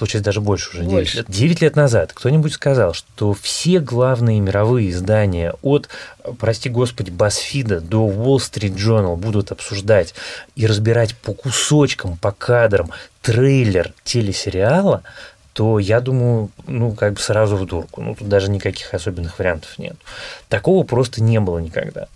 получается 0.00 0.24
даже 0.24 0.40
больше 0.40 0.70
уже, 0.70 0.78
9 0.80 0.90
Больше. 0.92 1.16
лет. 1.18 1.26
9 1.28 1.60
лет 1.60 1.76
назад 1.76 2.12
кто-нибудь 2.12 2.54
сказал, 2.54 2.94
что 2.94 3.34
все 3.34 3.78
главные 3.78 4.40
мировые 4.40 4.90
издания 4.90 5.54
от, 5.62 5.88
прости 6.38 6.68
господи, 6.68 7.10
Басфида 7.10 7.80
до 7.80 8.08
Wall 8.08 8.38
Street 8.38 8.74
Journal 8.74 9.16
будут 9.16 9.52
обсуждать 9.52 10.14
и 10.56 10.66
разбирать 10.66 11.14
по 11.16 11.34
кусочкам, 11.34 12.16
по 12.16 12.32
кадрам 12.32 12.90
трейлер 13.20 13.92
телесериала, 14.02 15.02
то 15.52 15.78
я 15.78 16.00
думаю, 16.00 16.48
ну, 16.66 16.92
как 16.92 17.14
бы 17.14 17.20
сразу 17.20 17.56
в 17.56 17.66
дурку. 17.66 18.00
Ну, 18.00 18.14
тут 18.14 18.28
даже 18.28 18.50
никаких 18.50 18.94
особенных 18.94 19.38
вариантов 19.38 19.78
нет. 19.78 19.96
Такого 20.48 20.84
просто 20.84 21.22
не 21.22 21.38
было 21.40 21.58
никогда. 21.58 22.08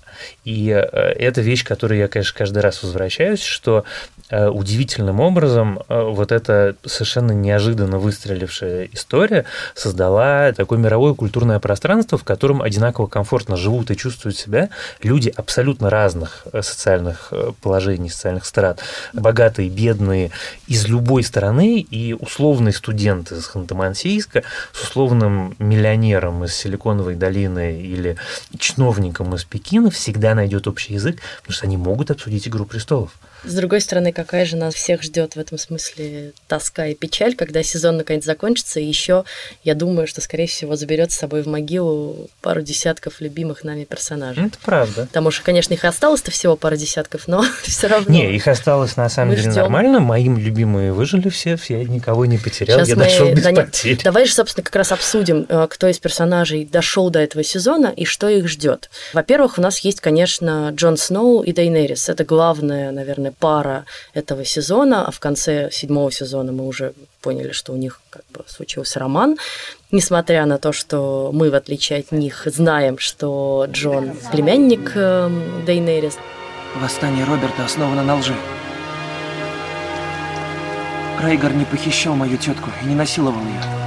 И 0.44 0.70
э, 0.70 0.80
это 0.80 1.40
вещь, 1.40 1.64
к 1.64 1.68
которой 1.68 1.98
я, 1.98 2.08
конечно, 2.08 2.36
каждый 2.36 2.58
раз 2.58 2.82
возвращаюсь, 2.82 3.42
что 3.42 3.84
э, 4.30 4.48
удивительным 4.48 5.20
образом 5.20 5.80
э, 5.88 6.02
вот 6.02 6.32
эта 6.32 6.76
совершенно 6.84 7.32
неожиданно 7.32 7.98
выстрелившая 7.98 8.88
история 8.92 9.44
создала 9.74 10.52
такое 10.52 10.78
мировое 10.78 11.14
культурное 11.14 11.58
пространство, 11.58 12.18
в 12.18 12.24
котором 12.24 12.62
одинаково 12.62 13.06
комфортно 13.06 13.56
живут 13.56 13.90
и 13.90 13.96
чувствуют 13.96 14.36
себя 14.36 14.70
люди 15.02 15.32
абсолютно 15.34 15.90
разных 15.90 16.46
социальных 16.52 17.32
положений, 17.62 18.10
социальных 18.10 18.44
страт, 18.44 18.80
богатые, 19.12 19.68
бедные, 19.68 20.30
из 20.66 20.86
любой 20.86 21.22
стороны, 21.22 21.80
и 21.80 22.12
условный 22.12 22.72
студент 22.72 23.32
из 23.32 23.48
Ханты-Мансийска 23.48 24.42
с 24.72 24.82
условным 24.82 25.54
миллионером 25.58 26.44
из 26.44 26.54
Силиконовой 26.54 27.14
долины 27.16 27.80
или 27.80 28.16
чиновником 28.58 29.34
из 29.34 29.44
Пекина 29.44 29.90
всегда 30.04 30.34
найдет 30.34 30.66
общий 30.66 30.92
язык, 30.94 31.16
потому 31.40 31.54
что 31.54 31.66
они 31.66 31.78
могут 31.78 32.10
обсудить 32.10 32.46
«Игру 32.46 32.66
престолов». 32.66 33.12
С 33.44 33.54
другой 33.54 33.82
стороны, 33.82 34.12
какая 34.12 34.46
же 34.46 34.56
нас 34.56 34.74
всех 34.74 35.02
ждет 35.02 35.36
в 35.36 35.38
этом 35.38 35.58
смысле 35.58 36.32
тоска 36.48 36.86
и 36.86 36.94
печаль, 36.94 37.34
когда 37.34 37.62
сезон 37.62 37.98
наконец 37.98 38.24
закончится, 38.24 38.80
и 38.80 38.84
еще, 38.84 39.24
я 39.62 39.74
думаю, 39.74 40.06
что, 40.06 40.22
скорее 40.22 40.46
всего, 40.46 40.76
заберет 40.76 41.12
с 41.12 41.16
собой 41.16 41.42
в 41.42 41.46
могилу 41.46 42.30
пару 42.40 42.62
десятков 42.62 43.20
любимых 43.20 43.62
нами 43.62 43.84
персонажей. 43.84 44.46
Это 44.46 44.58
правда. 44.64 45.06
Потому 45.06 45.30
что, 45.30 45.44
конечно, 45.44 45.74
их 45.74 45.84
осталось-то 45.84 46.30
всего 46.30 46.56
пару 46.56 46.76
десятков, 46.76 47.28
но 47.28 47.44
все 47.62 47.86
равно. 47.88 48.10
Не, 48.12 48.34
их 48.34 48.48
осталось 48.48 48.96
на 48.96 49.10
самом 49.10 49.30
Мы 49.30 49.36
деле 49.36 49.50
ждем. 49.50 49.62
нормально. 49.62 50.00
Мои 50.00 50.24
любимые 50.24 50.92
выжили 50.92 51.28
все, 51.28 51.56
все, 51.56 51.82
я 51.82 51.84
никого 51.84 52.24
не 52.24 52.38
потерял, 52.38 52.78
Сейчас 52.78 52.88
я 52.88 52.96
мы 52.96 53.04
дошел 53.04 53.30
без 53.30 53.44
потерь. 53.44 54.00
Давай 54.02 54.24
же, 54.24 54.32
собственно, 54.32 54.64
как 54.64 54.74
раз 54.76 54.90
обсудим, 54.90 55.44
э, 55.48 55.66
кто 55.68 55.88
из 55.88 55.98
персонажей 55.98 56.64
дошел 56.64 57.10
до 57.10 57.18
этого 57.18 57.44
сезона 57.44 57.92
и 57.94 58.06
что 58.06 58.30
их 58.30 58.48
ждет. 58.48 58.88
Во-первых, 59.12 59.58
у 59.58 59.60
нас 59.60 59.80
есть, 59.80 59.93
конечно, 60.00 60.70
Джон 60.74 60.96
Сноу 60.96 61.42
и 61.42 61.52
Дейнерис. 61.52 62.08
Это 62.08 62.24
главная, 62.24 62.90
наверное, 62.92 63.32
пара 63.32 63.84
этого 64.14 64.44
сезона, 64.44 65.06
а 65.06 65.10
в 65.10 65.20
конце 65.20 65.70
седьмого 65.70 66.10
сезона 66.10 66.52
мы 66.52 66.66
уже 66.66 66.94
поняли, 67.20 67.52
что 67.52 67.72
у 67.72 67.76
них 67.76 68.00
как 68.10 68.22
бы 68.32 68.44
случился 68.46 69.00
роман. 69.00 69.36
Несмотря 69.90 70.46
на 70.46 70.58
то, 70.58 70.72
что 70.72 71.30
мы, 71.32 71.50
в 71.50 71.54
отличие 71.54 72.00
от 72.00 72.12
них, 72.12 72.46
знаем, 72.46 72.98
что 72.98 73.66
Джон 73.70 74.16
племянник 74.32 74.92
эм, 74.94 75.64
Дейнерис. 75.64 76.18
Восстание 76.76 77.24
Роберта 77.24 77.64
основано 77.64 78.02
на 78.02 78.16
лжи. 78.16 78.34
Крейгор 81.20 81.52
не 81.52 81.64
похищал 81.64 82.14
мою 82.14 82.36
тетку 82.36 82.70
и 82.82 82.86
не 82.86 82.94
насиловал 82.94 83.40
ее. 83.40 83.84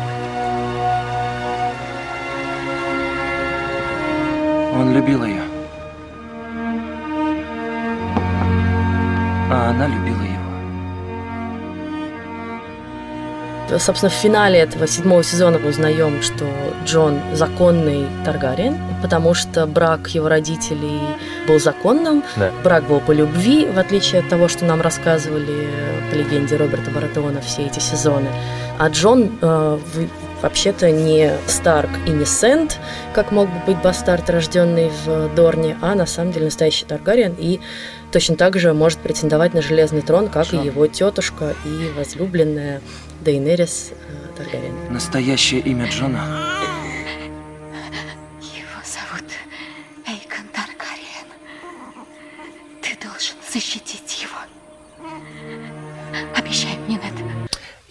Он 4.73 4.93
любил 4.93 5.23
ее. 5.23 5.46
А 9.49 9.69
она 9.69 9.87
любила 9.87 10.21
его. 10.21 10.47
Собственно, 13.79 14.09
в 14.09 14.13
финале 14.13 14.59
этого 14.59 14.87
седьмого 14.87 15.23
сезона 15.23 15.59
мы 15.59 15.69
узнаем, 15.69 16.21
что 16.21 16.45
Джон 16.85 17.19
законный 17.33 18.07
Таргариен, 18.23 18.77
потому 19.01 19.33
что 19.33 19.65
брак 19.67 20.07
его 20.09 20.29
родителей 20.29 21.01
был 21.49 21.59
законным, 21.59 22.23
Да. 22.37 22.49
брак 22.63 22.85
был 22.85 23.01
по 23.01 23.11
любви, 23.11 23.65
в 23.69 23.77
отличие 23.77 24.21
от 24.21 24.29
того, 24.29 24.47
что 24.47 24.63
нам 24.63 24.81
рассказывали 24.81 25.67
по 26.09 26.15
легенде 26.15 26.55
Роберта 26.55 26.91
Баратеона 26.91 27.41
все 27.41 27.63
эти 27.65 27.79
сезоны. 27.79 28.29
А 28.79 28.87
Джон 28.87 29.31
э, 29.41 29.77
в- 29.93 30.07
вообще-то 30.41 30.91
не 30.91 31.31
Старк 31.47 31.89
и 32.05 32.09
не 32.09 32.25
Сент, 32.25 32.79
как 33.13 33.31
мог 33.31 33.49
бы 33.49 33.59
быть 33.65 33.81
бастард, 33.81 34.29
рожденный 34.29 34.89
в 35.05 35.33
Дорне, 35.35 35.77
а 35.81 35.95
на 35.95 36.05
самом 36.05 36.31
деле 36.31 36.45
настоящий 36.45 36.85
Таргариен 36.85 37.35
и 37.37 37.59
точно 38.11 38.35
так 38.35 38.57
же 38.57 38.73
может 38.73 38.99
претендовать 38.99 39.53
на 39.53 39.61
железный 39.61 40.01
трон, 40.01 40.29
как 40.29 40.47
Джон. 40.47 40.63
и 40.63 40.65
его 40.65 40.87
тетушка 40.87 41.55
и 41.65 41.89
возлюбленная 41.97 42.81
Дейнерис 43.21 43.91
э, 43.91 44.37
Таргариен. 44.37 44.73
Настоящее 44.91 45.61
имя 45.61 45.87
Джона 45.87 46.19
Его 48.41 48.79
зовут 48.83 49.25
Эйкон 50.05 50.47
Таргариен. 50.53 51.27
Ты 52.81 52.97
должен 53.05 53.35
защитить 53.51 54.21
его. 54.21 54.37
Обещай 56.35 56.77
мне, 56.87 56.95
Нед. 56.95 57.16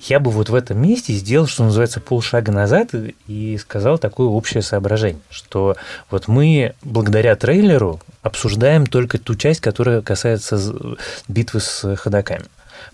Я 0.08 0.20
бы 0.20 0.30
вот 0.30 0.48
в 0.48 0.54
этом 0.54 0.80
месте 0.80 1.12
сделал, 1.14 1.46
что 1.46 1.64
называется, 1.64 2.00
полшага 2.00 2.52
назад 2.52 2.90
и- 3.26 3.58
сказал 3.58 3.98
такое 3.98 4.28
общее 4.28 4.62
соображение, 4.62 5.22
что 5.30 5.76
вот 6.10 6.28
мы 6.28 6.74
благодаря 6.82 7.34
трейлеру 7.36 8.00
обсуждаем 8.22 8.86
только 8.86 9.18
ту 9.18 9.34
часть, 9.34 9.60
которая 9.60 10.02
касается 10.02 10.58
битвы 11.28 11.60
с 11.60 11.96
ходаками. 11.96 12.44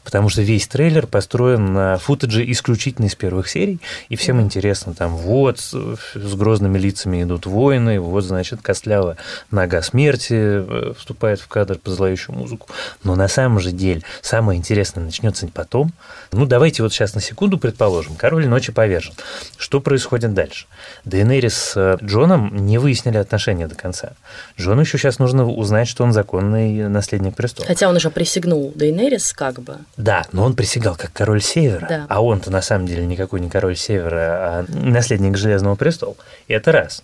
Потому 0.04 0.28
что 0.28 0.42
весь 0.42 0.66
трейлер 0.66 1.06
построен 1.06 1.72
на 1.72 1.99
футаже 1.99 2.50
исключительно 2.50 3.06
из 3.06 3.14
первых 3.14 3.49
серий, 3.49 3.80
и 4.08 4.16
всем 4.16 4.40
интересно, 4.40 4.94
там, 4.94 5.16
вот, 5.16 5.58
с 5.58 6.34
грозными 6.34 6.78
лицами 6.78 7.22
идут 7.22 7.46
воины, 7.46 8.00
вот, 8.00 8.25
значит, 8.25 8.61
костлявая 8.62 9.16
нога 9.50 9.82
смерти 9.82 10.34
э, 10.34 10.92
вступает 10.99 11.40
в 11.40 11.49
кадр 11.49 11.78
по 11.78 11.90
зловещую 11.90 12.37
музыку. 12.37 12.68
Но 13.04 13.14
на 13.14 13.28
самом 13.28 13.61
же 13.61 13.72
деле 13.72 14.02
самое 14.20 14.58
интересное 14.58 15.04
начнется 15.04 15.46
потом. 15.49 15.92
Ну, 16.32 16.46
давайте 16.46 16.82
вот 16.82 16.92
сейчас 16.92 17.14
на 17.14 17.20
секунду 17.20 17.58
предположим, 17.58 18.14
король 18.16 18.46
ночи 18.46 18.72
повержен. 18.72 19.14
Что 19.56 19.80
происходит 19.80 20.34
дальше? 20.34 20.66
Дейнерис 21.04 21.54
с 21.54 21.76
э, 21.76 21.99
Джоном 22.04 22.66
не 22.66 22.78
выяснили 22.78 23.16
отношения 23.16 23.66
до 23.68 23.75
конца. 23.75 24.12
Джону 24.58 24.82
еще 24.82 24.99
сейчас 24.99 25.18
нужно 25.18 25.46
узнать, 25.46 25.88
что 25.88 26.04
он 26.04 26.12
законный 26.12 26.88
наследник 26.88 27.34
престола. 27.34 27.66
Хотя 27.66 27.88
он 27.88 27.96
уже 27.96 28.11
присягнул 28.11 28.72
Дейнерис, 28.75 29.32
как 29.32 29.61
бы. 29.61 29.78
Да, 29.97 30.25
но 30.33 30.45
он 30.45 30.55
присягал 30.55 30.97
как 30.97 31.12
король 31.12 31.43
Севера, 31.43 31.87
Да. 31.89 32.07
а 32.09 32.23
он-то 32.23 32.51
на 32.51 32.62
самом 32.62 32.87
деле 32.87 33.05
никакой 33.07 33.41
не 33.41 33.49
король 33.51 33.77
Севера, 33.77 34.19
а 34.19 34.65
наследник 34.69 35.37
Железного 35.37 35.75
престола. 35.77 36.17
И 36.49 36.53
это 36.53 36.73
раз. 36.73 37.03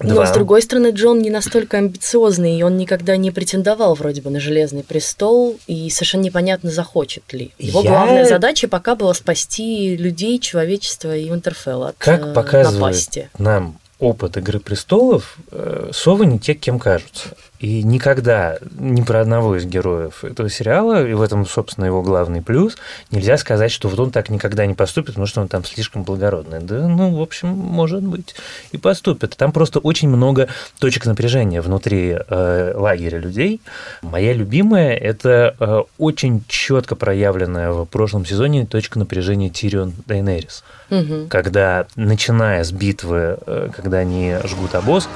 Но, 0.00 0.14
Два. 0.14 0.26
с 0.26 0.32
другой 0.32 0.62
стороны, 0.62 0.90
Джон 0.90 1.20
не 1.20 1.30
настолько 1.30 1.76
амбициозный, 1.76 2.58
и 2.58 2.62
он 2.62 2.76
никогда 2.76 3.16
не 3.16 3.30
претендовал 3.30 3.94
вроде 3.94 4.22
бы 4.22 4.30
на 4.30 4.40
Железный 4.40 4.82
престол, 4.82 5.58
и 5.66 5.90
совершенно 5.90 6.22
непонятно, 6.22 6.70
захочет 6.70 7.30
ли. 7.32 7.52
Его 7.58 7.82
Я- 7.82 7.90
главная 7.90 8.24
задача 8.24 8.68
пока 8.68 8.96
была 8.96 9.12
спасти 9.14 9.94
людей, 9.96 10.38
человечество 10.40 11.14
и 11.14 11.28
Интерфелл 11.28 11.84
от 11.84 11.96
Как 11.98 12.22
э, 12.26 12.32
показывает 12.32 12.80
напасти. 12.80 13.30
нам 13.38 13.78
опыт 14.00 14.36
«Игры 14.38 14.58
престолов», 14.58 15.36
э, 15.52 15.90
совы 15.92 16.26
не 16.26 16.40
те, 16.40 16.54
кем 16.54 16.80
кажутся. 16.80 17.28
И 17.62 17.84
никогда 17.84 18.58
ни 18.76 19.02
про 19.02 19.20
одного 19.20 19.56
из 19.56 19.64
героев 19.66 20.24
этого 20.24 20.50
сериала, 20.50 21.06
и 21.06 21.14
в 21.14 21.22
этом, 21.22 21.46
собственно, 21.46 21.84
его 21.84 22.02
главный 22.02 22.42
плюс, 22.42 22.76
нельзя 23.12 23.38
сказать, 23.38 23.70
что 23.70 23.88
вот 23.88 24.00
он 24.00 24.10
так 24.10 24.30
никогда 24.30 24.66
не 24.66 24.74
поступит, 24.74 25.10
потому 25.10 25.28
что 25.28 25.40
он 25.40 25.46
там 25.46 25.64
слишком 25.64 26.02
благородный. 26.02 26.58
Да, 26.58 26.88
ну, 26.88 27.14
в 27.16 27.22
общем, 27.22 27.50
может 27.50 28.02
быть, 28.02 28.34
и 28.72 28.78
поступит. 28.78 29.36
Там 29.36 29.52
просто 29.52 29.78
очень 29.78 30.08
много 30.08 30.48
точек 30.80 31.06
напряжения 31.06 31.60
внутри 31.60 32.18
э, 32.18 32.72
лагеря 32.74 33.18
людей. 33.18 33.60
Моя 34.02 34.32
любимая– 34.32 34.96
это 34.96 35.54
э, 35.60 35.82
очень 35.98 36.42
четко 36.48 36.96
проявленная 36.96 37.70
в 37.70 37.84
прошлом 37.84 38.26
сезоне 38.26 38.66
точка 38.66 38.98
напряжения 38.98 39.50
Тирион 39.50 39.92
Дайнерис 40.06 40.64
Мгм. 40.90 41.28
когда, 41.28 41.86
начиная 41.96 42.64
с 42.64 42.72
битвы, 42.72 43.38
э, 43.46 43.70
когда 43.74 43.98
они 43.98 44.34
жгут 44.44 44.74
обоз, 44.74 45.08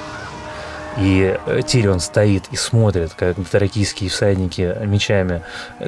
и 0.99 1.39
э, 1.47 1.61
Тирион 1.67 2.01
стоит 2.01 2.45
и 2.51 2.57
смотрит, 2.57 3.13
как 3.15 3.37
таракийские 3.49 4.11
всадники 4.11 4.77
мечами 4.85 5.43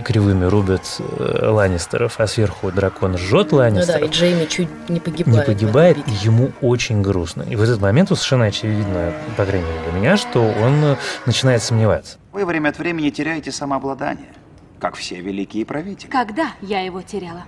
кривыми 0.05 0.45
рубят 0.45 0.83
э, 0.99 1.49
Ланнистеров, 1.49 2.21
а 2.21 2.27
сверху 2.27 2.71
дракон 2.71 3.17
жжет 3.17 3.53
Ну 3.53 3.59
да, 3.59 3.65
Ланнистеров, 3.65 4.03
и 4.03 4.13
Джейми 4.13 4.45
чуть 4.47 4.69
не 4.89 4.95
не 4.95 5.01
погибает. 5.01 5.43
этой 5.43 5.55
погибает, 5.55 5.99
и 5.99 6.11
ему 6.27 6.53
очень 6.61 7.03
грустно. 7.03 7.43
И 7.43 7.57
в 7.57 7.63
этот 7.63 7.81
момент 7.81 8.09
совершенно 8.09 8.47
очевидно, 8.47 9.13
по 9.37 9.45
крайней 9.45 9.67
мере 9.67 9.81
для 9.91 9.93
меня, 10.01 10.17
что 10.17 10.41
он 10.41 10.85
э, 10.85 10.97
начинает 11.27 11.63
сомневаться. 11.63 12.19
Вы 12.33 12.45
время 12.45 12.69
от 12.71 12.79
времени 12.79 13.11
теряете 13.11 13.53
самообладание, 13.53 14.33
как 14.81 14.95
все 14.97 15.21
великие 15.21 15.65
правители, 15.65 16.11
Когда 16.11 16.53
я 16.61 16.81
его 16.81 17.03
теряла? 17.03 17.45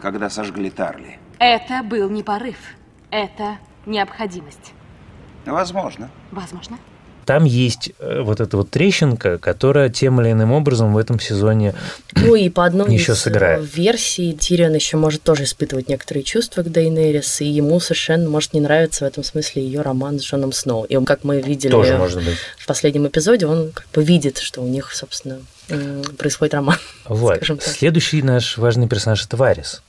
когда 0.00 0.30
сожгли 0.30 0.70
Тарли. 0.70 1.18
Это 1.40 1.82
был 1.82 2.08
не 2.08 2.22
порыв. 2.22 2.56
Это 3.10 3.58
необходимость. 3.86 4.72
Возможно. 5.52 6.10
Возможно. 6.32 6.78
там 7.26 7.44
есть 7.44 7.90
э, 7.98 8.20
вот 8.22 8.40
эта 8.40 8.56
вот 8.56 8.70
трещинка, 8.70 9.36
которая 9.36 9.90
тем 9.90 10.18
или 10.22 10.32
иным 10.32 10.50
образом 10.52 10.94
в 10.94 10.98
этом 10.98 11.20
сезоне 11.20 11.74
Ну 12.16 12.34
и 12.34 12.48
по 12.48 12.64
одной 12.64 12.90
Еще 12.94 13.12
из 13.12 13.18
сыграет. 13.18 13.60
э, 13.60 13.64
версий 13.74 14.32
Тирион 14.32 14.74
еще 14.74 14.96
может 14.96 15.22
тоже 15.22 15.44
испытывать 15.44 15.88
некоторые 15.90 16.24
чувства 16.24 16.62
к 16.62 16.70
Дейнерис, 16.72 17.42
и 17.42 17.44
ему 17.46 17.80
совершенно 17.80 18.30
может 18.30 18.54
не 18.54 18.60
нравиться 18.60 19.04
в 19.04 19.08
этом 19.08 19.24
смысле 19.24 19.62
ее 19.62 19.82
роман 19.82 20.18
с 20.18 20.22
Джоном 20.22 20.52
Сноу. 20.52 20.84
И 20.84 20.96
он, 20.96 21.04
как 21.04 21.22
мы 21.22 21.42
видели 21.42 21.70
тоже 21.70 21.98
может 21.98 22.24
быть. 22.24 22.38
в 22.56 22.66
последнем 22.66 23.06
эпизоде, 23.06 23.46
он 23.46 23.72
как 23.72 23.86
бы 23.92 24.02
видит, 24.02 24.38
что 24.38 24.62
у 24.62 24.66
них, 24.66 24.94
собственно, 24.94 25.38
м, 25.68 26.02
происходит 26.16 26.54
роман. 26.54 26.78
Вот. 27.08 27.40
Следующий 27.60 28.22
наш 28.22 28.56
важный 28.56 28.88
персонаж– 28.88 29.24
это 29.26 29.36
Варис. 29.36 29.82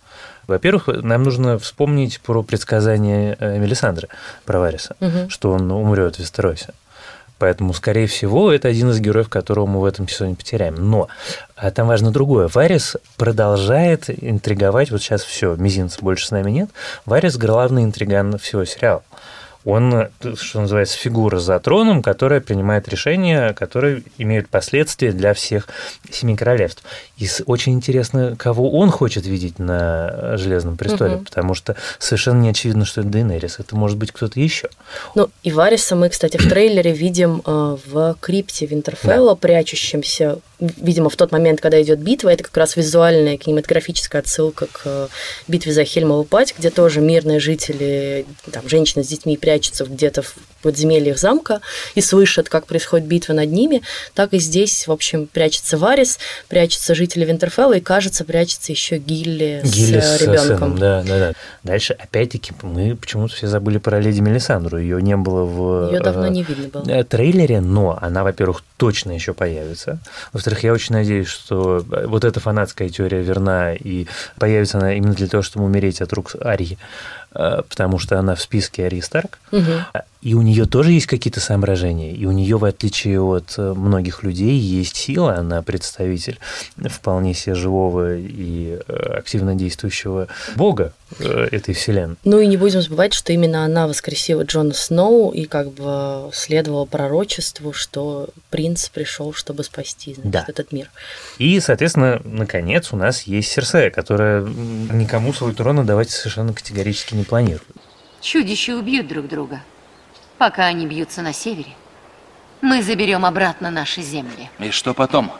Во-первых, 0.50 0.88
нам 0.88 1.24
нужно 1.24 1.58
вспомнить 1.60 2.20
про 2.22 2.44
предсказание 2.44 3.38
э, 3.40 3.58
Мелисандры, 3.60 4.08
про 4.46 4.60
Вариса, 4.60 4.96
Мгм. 5.00 5.30
что 5.30 5.52
он 5.52 5.72
умрет 5.72 6.16
в 6.16 6.20
Вестеросе. 6.20 6.74
Поэтому, 7.38 7.74
скорее 7.74 8.06
всего, 8.08 8.52
это 8.52 8.68
один 8.68 8.90
из 8.90 9.00
героев, 9.00 9.30
которого 9.30 9.66
мы 9.66 9.80
в 9.80 9.86
этом 9.86 10.10
сезоне 10.10 10.36
потеряем. 10.36 10.76
Но 10.76 11.08
а 11.56 11.72
там 11.72 11.88
важно 11.88 12.12
другое. 12.12 12.50
Варис 12.54 12.98
продолжает 13.16 14.10
интриговать. 14.10 14.92
Вот 14.92 15.02
сейчас 15.02 15.24
все, 15.24 15.56
мизинца 15.56 16.00
больше 16.02 16.28
с 16.28 16.32
нами 16.32 16.52
нет. 16.52 16.70
Варис– 17.06 17.38
главный 17.38 17.84
интриган 17.84 18.38
всего 18.40 18.66
сериала. 18.66 19.04
Он, 19.66 19.94
э, 19.94 20.10
что 20.36 20.62
называется, 20.62 20.98
фигура 20.98 21.38
за 21.40 21.60
троном, 21.60 22.02
которая 22.02 22.40
принимает 22.40 22.88
решения, 22.88 23.54
которые 23.54 24.04
имеют 24.18 24.48
последствия 24.48 25.12
для 25.12 25.34
всех 25.34 25.68
семи 26.12 26.36
королевств. 26.36 26.84
И 27.18 27.28
очень 27.46 27.74
интересно, 27.74 28.36
кого 28.38 28.72
он 28.72 28.90
хочет 28.90 29.26
видеть 29.26 29.60
на 29.60 30.38
Железном 30.38 30.78
престоле, 30.78 31.16
Мгм. 31.16 31.26
потому 31.26 31.54
что 31.56 31.76
совершенно 32.00 32.42
не 32.42 32.50
очевидно, 32.50 32.86
что 32.86 33.02
это 33.02 33.10
Дейнерис. 33.10 33.60
Это 33.60 33.76
может 33.76 33.98
быть 33.98 34.12
кто-то 34.12 34.40
еще. 34.40 34.70
Ну, 35.16 35.30
и 35.44 35.52
Вариса 35.52 35.96
мы, 35.96 36.10
кстати, 36.10 36.38
в 36.38 36.48
трейлере 36.50 36.94
видим 36.94 37.42
э, 37.46 37.78
в 37.86 38.16
крипте 38.22 38.66
Винтерфелла, 38.66 39.36
прячущемся, 39.36 40.40
видимо, 40.60 41.10
в 41.10 41.16
тот 41.18 41.32
момент, 41.32 41.60
когда 41.62 41.82
идет 41.82 42.00
битва. 42.00 42.30
Это 42.30 42.44
как 42.46 42.56
раз 42.56 42.78
визуальная 42.78 43.38
кинематографическая 43.38 44.22
отсылка 44.22 44.68
к 44.72 44.82
э, 44.86 45.08
битве 45.50 45.74
за 45.74 45.84
Хельмову 45.84 46.24
пать, 46.24 46.56
где 46.58 46.70
тоже 46.70 47.02
мирные 47.02 47.40
жители, 47.42 48.26
там, 48.52 48.68
женщины 48.70 49.04
с 49.04 49.08
детьми 49.08 49.36
прячутся 49.50 49.86
где-то 49.86 50.22
в 50.22 50.36
подземельях 50.62 51.18
замка 51.18 51.62
и 51.96 52.02
слышат, 52.02 52.50
как 52.50 52.68
происходит 52.68 53.08
битва 53.08 53.34
над 53.34 53.50
ними. 53.50 53.82
Так 54.14 54.34
и 54.34 54.40
здесь, 54.40 54.88
в 54.88 54.92
общем, 54.92 55.26
прячется 55.26 55.78
Варис, 55.78 56.20
прячутся 56.50 56.94
жители 56.94 57.26
Винтерфелла, 57.26 57.74
и, 57.78 57.80
кажется, 57.80 58.26
прячется 58.26 58.72
еще 58.72 58.98
Гилли, 58.98 59.62
Гилли 59.64 60.02
с 60.02 60.18
с 60.18 60.22
ребенком. 60.22 60.46
сыном, 60.46 60.78
да, 60.78 61.02
да, 61.04 61.20
да. 61.20 61.34
Дальше, 61.64 61.94
опять-таки, 61.94 62.52
мы 62.62 62.96
почему-то 62.96 63.34
все 63.34 63.48
забыли 63.48 63.80
про 63.80 64.00
леди 64.00 64.20
Мелисандру. 64.20 64.78
Ее 64.78 65.02
не 65.02 65.18
было 65.18 65.46
в 65.46 65.92
Ее 65.92 66.00
давно 66.00 66.28
э, 66.28 66.30
не 66.30 66.44
видно 66.44 66.68
было. 66.68 66.84
э, 66.88 67.04
трейлере, 67.04 67.60
но 67.62 67.98
она, 68.00 68.24
во-первых, 68.24 68.64
точно 68.78 69.14
еще 69.14 69.34
появится. 69.34 69.98
Во-вторых, 70.32 70.64
я 70.64 70.74
очень 70.74 70.94
надеюсь, 70.94 71.28
что 71.28 71.84
э, 71.92 72.06
вот 72.06 72.24
эта 72.24 72.40
фанатская 72.40 72.90
теория 72.90 73.24
верна, 73.24 73.74
и 73.74 74.06
появится 74.38 74.78
она 74.78 74.94
именно 74.94 75.16
для 75.16 75.28
того, 75.28 75.42
чтобы 75.42 75.66
умереть 75.66 76.02
от 76.02 76.14
рук 76.14 76.36
Арии, 76.44 76.78
э, 77.34 77.62
потому 77.68 77.98
что 77.98 78.20
она 78.20 78.36
в 78.36 78.42
списке 78.42 78.84
Арии 78.86 79.00
Старк. 79.02 79.39
Мгм. 79.52 79.86
И 80.22 80.34
у 80.34 80.42
нее 80.42 80.66
тоже 80.66 80.92
есть 80.92 81.06
какие-то 81.06 81.40
соображения. 81.40 82.12
И 82.12 82.26
у 82.26 82.32
нее, 82.32 82.58
в 82.58 82.66
отличие 82.66 83.22
от 83.22 83.54
э, 83.58 83.74
многих 83.74 84.22
людей, 84.24 84.58
есть 84.58 84.98
сила. 84.98 85.36
Она 85.36 85.62
представитель 85.62 86.38
вполне 86.90 87.34
себе 87.34 87.56
живого 87.56 88.18
и 88.18 88.80
э, 88.86 88.94
активно 89.18 89.56
действующего 89.56 90.28
бога 90.58 90.92
э, 91.20 91.48
этой 91.52 91.74
вселенной. 91.74 92.18
Ну 92.26 92.40
и 92.40 92.48
не 92.48 92.58
будем 92.58 92.82
забывать, 92.82 93.14
что 93.14 93.32
именно 93.32 93.64
она 93.64 93.88
воскресила 93.88 94.42
Джона 94.44 94.74
Сноу 94.74 95.32
и 95.32 95.46
как 95.46 95.72
бы 95.72 96.30
следовала 96.34 96.84
пророчеству, 96.84 97.72
что 97.72 98.28
принц 98.50 98.90
пришел, 98.90 99.32
чтобы 99.34 99.64
спасти 99.64 100.16
значит, 100.16 100.32
Да. 100.32 100.46
этот 100.50 100.74
мир. 100.74 100.92
И, 101.38 101.58
соответственно, 101.62 102.22
наконец 102.26 102.92
у 102.92 102.98
нас 102.98 103.22
есть 103.24 103.50
Серсея, 103.50 103.90
которая 103.90 104.42
никому 104.42 105.32
свой 105.32 105.54
трон 105.56 105.80
отдавать 105.80 106.10
совершенно 106.10 106.52
категорически 106.54 107.16
не 107.16 107.24
планирует. 107.24 107.64
Чудища 108.22 108.76
убьют 108.76 109.08
друг 109.08 109.28
друга, 109.28 109.62
пока 110.38 110.66
они 110.66 110.86
бьются 110.86 111.22
на 111.22 111.34
севере. 111.34 111.76
Мы 112.62 112.84
заберем 112.84 113.26
обратно 113.26 113.72
наши 113.72 114.02
земли. 114.02 114.50
И 114.60 114.72
что 114.72 114.94
потом? 114.94 115.32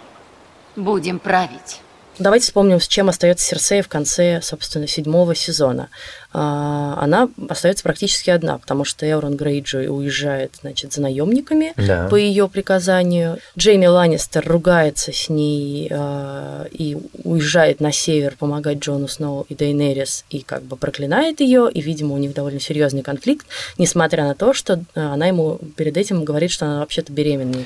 Будем 0.76 1.20
править. 1.20 1.82
Давайте 2.20 2.44
вспомним, 2.46 2.82
с 2.82 2.88
чем 2.88 3.08
остается 3.08 3.46
Серсея 3.46 3.82
в 3.82 3.88
конце, 3.88 4.42
собственно, 4.44 4.88
седьмого 4.88 5.36
сезона. 5.36 5.88
А, 6.34 6.98
Она 7.02 7.30
остается 7.48 7.82
практически 7.84 8.30
одна, 8.30 8.58
потому 8.58 8.84
что 8.84 9.10
Эурон 9.10 9.38
Грейджой 9.38 9.88
уезжает, 9.88 10.52
значит, 10.62 10.92
за 10.92 11.02
наемниками 11.02 11.74
Да. 11.78 12.08
по 12.10 12.16
ее 12.16 12.50
приказанию. 12.50 13.38
Джейми 13.58 13.86
Ланнистер 13.86 14.46
ругается 14.46 15.14
с 15.14 15.30
ней 15.30 15.88
а, 15.92 16.68
и 16.72 16.98
уезжает 17.24 17.80
на 17.80 17.94
север 17.94 18.36
помогать 18.38 18.80
Джону 18.80 19.08
Сноу 19.08 19.46
и 19.48 19.56
Дейнерис 19.56 20.26
и 20.30 20.42
как 20.42 20.64
бы 20.64 20.76
проклинает 20.76 21.40
ее, 21.40 21.70
и, 21.74 21.82
видимо, 21.82 22.16
у 22.16 22.18
них 22.18 22.34
довольно 22.34 22.60
серьезный 22.60 23.02
конфликт, 23.02 23.48
несмотря 23.78 24.26
на 24.26 24.36
то, 24.36 24.54
что 24.54 24.84
а, 24.94 25.14
она 25.14 25.28
ему 25.28 25.58
перед 25.78 25.96
этим 25.96 26.26
говорит, 26.26 26.52
что 26.52 26.66
она 26.66 26.80
вообще-то 26.80 27.14
беременна. 27.14 27.66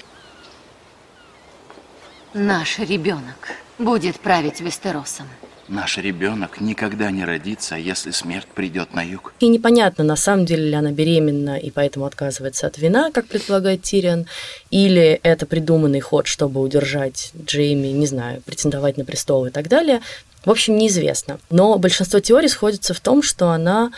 Наш 2.33 2.79
ребенок 2.79 3.49
будет 3.77 4.19
править 4.19 4.59
Вестеросом. 4.59 5.27
Наш 5.67 5.99
ребенок 5.99 6.59
никогда 6.59 7.11
не 7.11 7.23
родится, 7.25 7.75
если 7.75 8.09
смерть 8.09 8.47
придет 8.47 8.95
на 8.95 9.03
юг. 9.03 9.35
И 9.39 9.47
непонятно, 9.47 10.03
на 10.03 10.15
самом 10.15 10.45
деле 10.45 10.69
ли 10.69 10.73
она 10.73 10.91
беременна 10.91 11.57
и 11.57 11.69
поэтому 11.69 12.05
отказывается 12.05 12.65
от 12.65 12.79
вина, 12.79 13.11
как 13.11 13.27
предполагает 13.27 13.83
Тирион, 13.83 14.25
или 14.71 15.19
это 15.21 15.45
придуманный 15.45 15.99
ход, 15.99 16.25
чтобы 16.25 16.59
удержать 16.59 17.31
Джейми, 17.39 17.89
не 17.89 18.07
знаю, 18.07 18.41
претендовать 18.41 18.97
на 18.97 19.05
престол 19.05 19.45
и 19.45 19.51
так 19.51 19.67
далее. 19.67 20.01
В 20.43 20.49
общем, 20.49 20.75
неизвестно. 20.75 21.39
Но 21.51 21.77
большинство 21.77 22.19
теорий 22.19 22.49
сходится 22.49 22.95
в 22.95 22.99
том, 22.99 23.21
что 23.21 23.51
она 23.51 23.91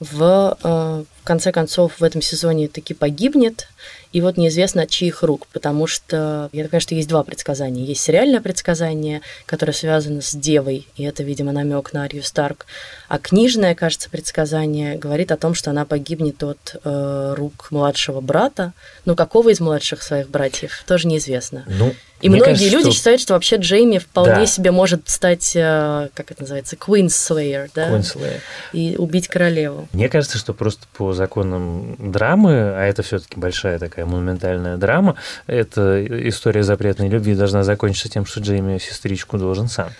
в, 0.00 0.58
э, 0.62 1.04
в 1.20 1.24
конце 1.24 1.52
концов 1.52 2.00
в 2.00 2.04
этом 2.04 2.22
сезоне 2.22 2.68
таки 2.68 2.94
погибнет, 2.94 3.68
и 4.12 4.20
вот 4.20 4.36
неизвестно 4.36 4.82
от 4.82 4.90
чьих 4.90 5.22
рук, 5.22 5.46
потому 5.52 5.86
что, 5.86 6.50
я 6.52 6.62
так 6.62 6.70
понимаю, 6.70 6.80
что 6.82 6.94
есть 6.94 7.08
два 7.08 7.22
предсказания. 7.22 7.84
Есть 7.84 8.02
сериальное 8.02 8.40
предсказание, 8.40 9.22
которое 9.46 9.72
связано 9.72 10.20
с 10.20 10.34
Девой, 10.34 10.86
и 10.96 11.04
это, 11.04 11.22
видимо, 11.22 11.52
намек 11.52 11.92
на 11.92 12.04
Арию 12.04 12.22
Старк. 12.22 12.66
А 13.08 13.18
книжное, 13.18 13.74
кажется, 13.74 14.10
предсказание 14.10 14.96
говорит 14.96 15.32
о 15.32 15.36
том, 15.36 15.54
что 15.54 15.70
она 15.70 15.84
погибнет 15.84 16.42
от 16.42 16.76
э, 16.84 17.34
рук 17.36 17.68
младшего 17.70 18.20
брата. 18.20 18.72
Ну, 19.04 19.16
какого 19.16 19.50
из 19.50 19.60
младших 19.60 20.02
своих 20.02 20.28
братьев, 20.28 20.84
тоже 20.86 21.08
неизвестно. 21.08 21.64
Ну, 21.66 21.94
И 22.22 22.28
мне 22.28 22.38
многие 22.38 22.52
кажется, 22.52 22.70
люди 22.70 22.90
что 22.90 22.96
считают, 22.96 23.20
что 23.20 23.34
вообще 23.34 23.56
Джейми 23.56 23.98
вполне 23.98 24.32
Да. 24.34 24.46
себе 24.46 24.70
может 24.70 25.08
стать, 25.08 25.52
э, 25.54 26.08
как 26.14 26.30
это 26.30 26.42
называется, 26.42 26.76
Queen 26.76 27.06
Slayer, 27.06 27.68
да? 27.74 27.90
Queenslayer. 27.90 28.40
И 28.72 28.96
убить 28.96 29.28
королеву. 29.28 29.88
Мне 29.92 30.08
кажется, 30.08 30.38
что 30.38 30.54
просто 30.54 30.86
по 30.96 31.12
законам 31.12 31.96
драмы, 31.98 32.52
а 32.52 32.84
это 32.84 33.02
все-таки 33.02 33.38
большая 33.38 33.78
такая 33.78 34.06
монументальная 34.06 34.76
драма, 34.76 35.16
эта 35.46 36.04
история 36.28 36.62
запретной 36.62 37.08
любви 37.08 37.34
должна 37.34 37.64
закончиться 37.64 38.08
тем, 38.08 38.24
что 38.24 38.40
Джейми 38.40 38.78
сестричку 38.78 39.36
должен 39.36 39.68
сам, 39.68 39.90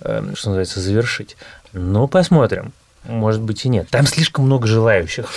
э, 0.00 0.22
что 0.34 0.48
называется, 0.48 0.80
завершить. 0.80 1.36
Но 1.72 2.06
посмотрим. 2.08 2.72
Может 3.04 3.40
быть 3.40 3.64
и 3.64 3.68
нет. 3.68 3.88
Там 3.90 4.06
слишком 4.06 4.44
много 4.46 4.66
желающих. 4.66 5.28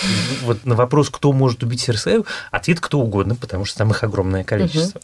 Вот 0.42 0.64
на 0.64 0.74
вопрос, 0.74 1.10
кто 1.10 1.32
может 1.32 1.62
убить 1.62 1.80
Серсею, 1.80 2.24
ответ 2.50 2.80
кто 2.80 3.00
угодно, 3.00 3.34
потому 3.34 3.64
что 3.64 3.78
там 3.78 3.90
их 3.90 4.04
огромное 4.04 4.44
количество. 4.44 5.00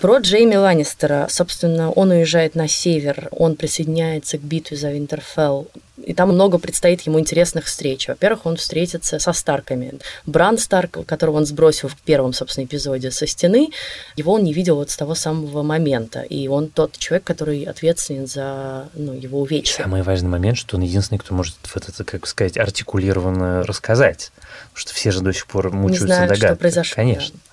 Про 0.00 0.18
Джейми 0.18 0.56
Ланнистера. 0.56 1.26
Собственно, 1.30 1.90
он 1.90 2.10
уезжает 2.10 2.54
на 2.54 2.66
север, 2.66 3.28
он 3.30 3.54
присоединяется 3.54 4.38
к 4.38 4.40
битве 4.40 4.76
за 4.76 4.90
Винтерфелл. 4.90 5.68
И 6.02 6.14
там 6.14 6.30
много 6.30 6.58
предстоит 6.58 7.02
ему 7.02 7.20
интересных 7.20 7.66
встреч. 7.66 8.08
Во-первых, 8.08 8.46
он 8.46 8.56
встретится 8.56 9.18
со 9.18 9.32
Старками. 9.32 9.98
Бран 10.24 10.56
Старк, 10.56 11.04
которого 11.06 11.36
он 11.36 11.46
сбросил 11.46 11.88
в 11.88 11.96
первом, 11.96 12.32
собственно, 12.32 12.64
эпизоде 12.64 13.10
со 13.10 13.26
стены, 13.26 13.68
его 14.16 14.32
он 14.32 14.42
не 14.42 14.52
видел 14.52 14.76
вот 14.76 14.90
с 14.90 14.96
того 14.96 15.14
самого 15.14 15.62
момента. 15.62 16.22
И 16.22 16.48
он 16.48 16.68
тот 16.68 16.96
человек, 16.96 17.24
который 17.24 17.64
ответственен 17.64 18.26
за 18.26 18.88
ну, 18.94 19.12
его 19.12 19.40
И 19.40 19.42
увечья. 19.42 19.82
самый 19.82 20.02
важный 20.02 20.30
момент, 20.30 20.56
что 20.56 20.76
он 20.76 20.82
единственный, 20.82 21.18
кто 21.18 21.34
может 21.34 21.56
вот 21.74 21.88
это, 21.88 22.04
как 22.04 22.26
сказать, 22.26 22.56
артикулированно 22.56 23.62
рассказать. 23.64 24.32
Потому 24.72 24.80
что 24.80 24.94
все 24.94 25.10
же 25.10 25.20
до 25.20 25.32
сих 25.32 25.46
пор 25.46 25.72
мучаются 25.72 26.06
знают, 26.06 26.32
что 26.32 26.40
догадками. 26.40 26.58
произошло, 26.58 26.94
Конечно. 26.94 27.38
А, 27.50 27.51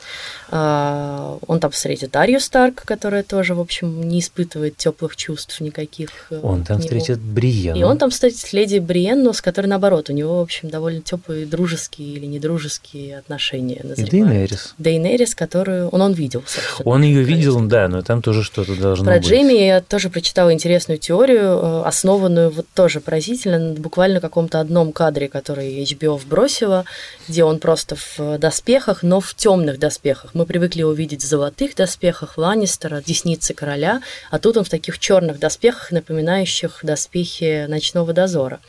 Он 0.51 1.59
там 1.59 1.69
встретит 1.71 2.15
Арию 2.15 2.39
Старк, 2.39 2.83
которая 2.83 3.21
тоже, 3.23 3.53
в 3.53 3.59
общем, 3.59 4.07
не 4.07 4.19
испытывает 4.19 4.77
теплых 4.77 5.15
чувств 5.15 5.61
никаких. 5.61 6.09
э, 6.31 6.39
Он 6.41 6.63
там 6.63 6.79
встретит 6.79 7.19
Бриену. 7.19 7.79
И 7.79 7.83
он 7.83 7.97
там 7.99 8.09
встретит 8.09 8.51
леди 8.51 8.79
Бриенну, 8.79 9.33
с 9.33 9.41
которой, 9.41 9.67
наоборот, 9.67 10.09
у 10.09 10.13
него, 10.13 10.39
в 10.39 10.41
общем, 10.41 10.69
довольно 10.69 11.01
теплые 11.01 11.45
дружеские 11.45 12.13
или 12.13 12.25
недружеские 12.25 13.19
отношения. 13.19 13.81
И 13.83 13.87
назревают. 13.87 14.11
Дейнерис. 14.11 14.73
Дейнерис, 14.79 15.35
которую 15.35 15.89
он, 15.89 16.01
он 16.01 16.13
видел. 16.13 16.43
Он 16.83 17.03
ее 17.03 17.23
Конечно. 17.23 17.35
видел, 17.35 17.59
да, 17.67 17.87
но 17.87 18.01
там 18.01 18.23
тоже 18.23 18.43
что-то 18.43 18.75
должно 18.75 19.05
Про 19.05 19.17
быть. 19.17 19.27
Джейми 19.27 19.53
я 19.53 19.81
тоже 19.81 20.09
прочитала 20.09 20.51
интересную 20.51 20.97
теорию, 20.97 21.59
э, 21.61 21.81
основанную 21.85 22.49
вот 22.49 22.65
тоже 22.73 23.01
поразительно, 23.01 23.75
буквально 23.75 24.19
каком-то 24.19 24.59
одном 24.59 24.93
кадре, 24.93 25.27
который 25.27 25.83
HBO 25.83 26.17
вбросила, 26.17 26.85
где 27.27 27.43
он 27.43 27.59
просто 27.59 27.95
в 27.95 28.37
доспехах, 28.39 29.03
но 29.03 29.19
в 29.19 29.35
темных 29.35 29.77
доспехах 29.77 29.98
доспехах. 29.99 30.33
Мы 30.33 30.45
привыкли 30.45 30.79
его 30.79 30.93
видеть 30.93 31.23
в 31.23 31.27
золотых 31.27 31.75
доспехах 31.75 32.37
Ланнистера, 32.37 33.01
десницы 33.05 33.53
короля, 33.53 34.01
а 34.31 34.39
тут 34.39 34.57
он 34.57 34.63
в 34.63 34.69
таких 34.69 34.97
черных 34.99 35.39
доспехах, 35.39 35.91
напоминающих 35.91 36.79
доспехи 36.83 37.65
ночного 37.67 38.13
дозора. 38.13 38.59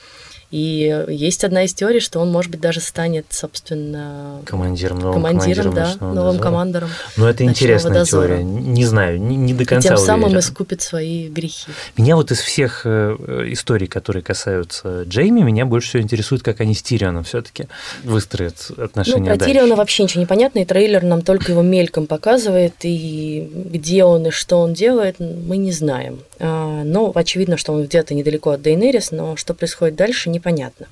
И 0.51 1.05
есть 1.09 1.45
одна 1.45 1.63
из 1.65 1.75
теорий, 1.75 2.01
что 2.01 2.19
он, 2.19 2.33
может 2.33 2.51
быть, 2.51 2.61
даже 2.61 2.81
станет, 2.81 3.27
собственно, 3.31 4.41
Командиром, 4.45 4.99
новым 4.99 5.23
командиром, 5.23 5.75
да, 5.75 5.87
ночного 5.89 6.13
новым 6.15 6.33
дозора. 6.37 6.43
командором. 6.43 6.89
Но 7.17 7.29
это 7.31 7.45
интересная 7.45 7.95
дозора. 8.01 8.29
теория. 8.39 8.43
Не 8.45 8.85
знаю, 8.85 9.21
не, 9.21 9.37
не 9.37 9.55
до 9.55 9.63
И 9.63 9.67
конца 9.67 9.89
тем 9.91 9.99
самым 9.99 10.25
уверен. 10.25 10.41
искупит 10.41 10.83
свои 10.83 11.29
грехи. 11.29 11.67
Меня 11.97 12.17
вот 12.17 12.31
из 12.33 12.41
всех 12.41 12.83
э, 12.85 13.17
э, 13.19 13.45
историй, 13.53 13.87
которые 13.87 14.23
касаются 14.23 15.03
Джейми, 15.05 15.41
меня 15.43 15.67
больше 15.67 15.89
всего 15.91 16.03
интересует, 16.03 16.43
как 16.43 16.61
они 16.61 16.75
с 16.75 16.83
Тирионом 16.83 17.23
все-таки 17.25 17.67
выстроят 18.03 18.71
отношения 18.77 19.21
Ну, 19.21 19.27
про 19.27 19.37
дальше. 19.37 19.55
Тириона 19.55 19.77
вообще 19.77 20.03
ничего 20.03 20.21
не 20.21 20.27
понятно, 20.27 20.61
и 20.61 20.65
трейлер 20.65 21.03
нам 21.03 21.23
только 21.23 21.53
его 21.53 21.63
мельком 21.63 22.07
показывает, 22.07 22.75
и 22.83 23.49
где 23.55 24.05
он 24.05 24.27
и 24.27 24.31
что 24.31 24.59
он 24.59 24.73
делает, 24.75 25.21
мы 25.21 25.57
не 25.59 25.73
знаем. 25.73 26.21
А, 26.39 26.83
Но 26.85 27.13
очевидно, 27.15 27.57
что 27.57 27.73
он 27.73 27.85
где-то 27.85 28.15
недалеко 28.15 28.51
от 28.51 28.63
Дейнерис, 28.63 29.11
но 29.13 29.37
что 29.37 29.55
происходит 29.55 29.95
дальше, 29.97 30.31
непонятно. 30.41 30.87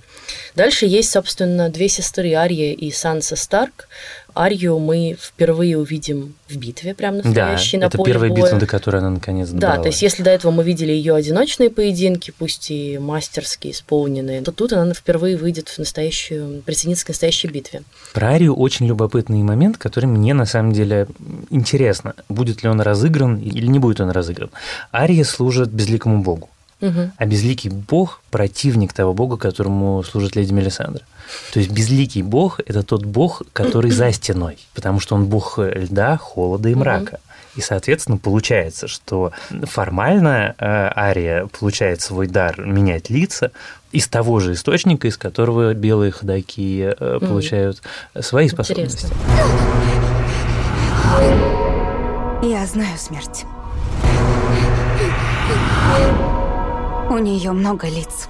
Дальше 0.55 0.87
есть, 0.87 1.11
собственно, 1.11 1.71
две 1.71 1.89
сестры 1.89 2.33
Ария 2.35 2.75
и 2.75 2.91
Санса 2.91 3.35
Старк. 3.37 3.89
Арию 4.37 4.79
мы 4.79 5.17
впервые 5.21 5.77
увидим 5.79 6.35
в 6.49 6.57
битве, 6.57 6.95
прям 6.95 7.21
Да, 7.21 7.25
настоящей, 7.25 7.79
на 7.79 7.87
это 7.87 7.97
поле 7.97 8.13
первая 8.13 8.31
боя. 8.31 8.43
битва, 8.43 8.59
до 8.61 8.67
которой 8.67 8.99
она 8.99 9.11
наконец 9.11 9.49
Да, 9.49 9.55
добралась. 9.55 9.83
то 9.83 9.89
есть 9.89 10.03
если 10.03 10.23
до 10.23 10.31
этого 10.31 10.53
мы 10.53 10.63
видели 10.63 10.93
ее 10.93 11.15
одиночные 11.17 11.71
поединки, 11.71 12.33
пусть 12.39 12.71
и 12.71 12.99
мастерски 12.99 13.71
исполненные, 13.71 14.43
то 14.43 14.53
тут 14.53 14.73
она 14.75 14.95
впервые 14.95 15.37
выйдет 15.37 15.69
в 15.71 15.79
настоящую, 15.79 16.63
присоединится 16.63 17.07
к 17.07 17.09
настоящей 17.09 17.49
битве. 17.49 17.83
Про 18.13 18.29
Арию 18.35 18.55
очень 18.55 18.87
любопытный 18.87 19.43
момент, 19.43 19.77
который 19.79 20.07
мне 20.07 20.35
на 20.35 20.45
самом 20.47 20.73
деле 20.73 21.09
интересно. 21.51 22.15
Будет 22.29 22.63
ли 22.63 22.69
он 22.69 22.81
разыгран 22.81 23.39
или 23.39 23.67
не 23.67 23.79
будет 23.81 24.01
он 24.01 24.11
разыгран. 24.11 24.51
Ария 24.93 25.25
служит 25.25 25.71
безликому 25.71 26.23
богу. 26.23 26.49
Мгм. 26.81 27.13
А 27.17 27.27
безликий 27.27 27.71
бог– 27.71 28.23
противник 28.31 28.93
того 28.93 29.13
бога, 29.13 29.37
которому 29.37 30.03
служит 30.05 30.37
леди 30.37 30.53
Мелисандра. 30.53 31.03
То 31.53 31.59
есть 31.59 31.73
безликий 31.73 32.23
бог– 32.23 32.61
это 32.67 32.83
тот 32.83 33.05
бог, 33.05 33.43
который 33.53 33.91
за 33.91 34.13
стеной, 34.13 34.59
потому 34.75 35.01
что 35.01 35.17
он 35.17 35.27
бог 35.27 35.59
льда, 35.59 36.17
холода 36.17 36.69
и 36.69 36.75
мрака. 36.75 37.21
И, 37.57 37.61
соответственно, 37.61 38.19
получается, 38.19 38.87
что 38.87 39.33
формально 39.65 40.55
э, 40.59 40.93
Ария 40.97 41.47
получает 41.47 42.01
свой 42.01 42.29
дар 42.29 42.61
менять 42.65 43.11
лица 43.11 43.51
из 43.91 44.07
того 44.07 44.39
же 44.39 44.53
источника, 44.53 45.09
из 45.09 45.17
которого 45.17 45.75
белые 45.75 46.13
ходаки 46.13 46.95
э, 46.97 47.19
получают 47.21 47.83
свои 48.21 48.49
способности. 48.49 49.07
Интересно. 49.07 49.17
Я 52.43 52.65
знаю 52.67 52.97
смерть. 52.97 53.45
У 57.11 57.17
нее 57.17 57.53
много 57.53 57.87
лиц. 57.89 58.29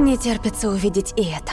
Не 0.00 0.18
терпится 0.18 0.68
увидеть 0.68 1.12
и 1.16 1.22
это. 1.22 1.52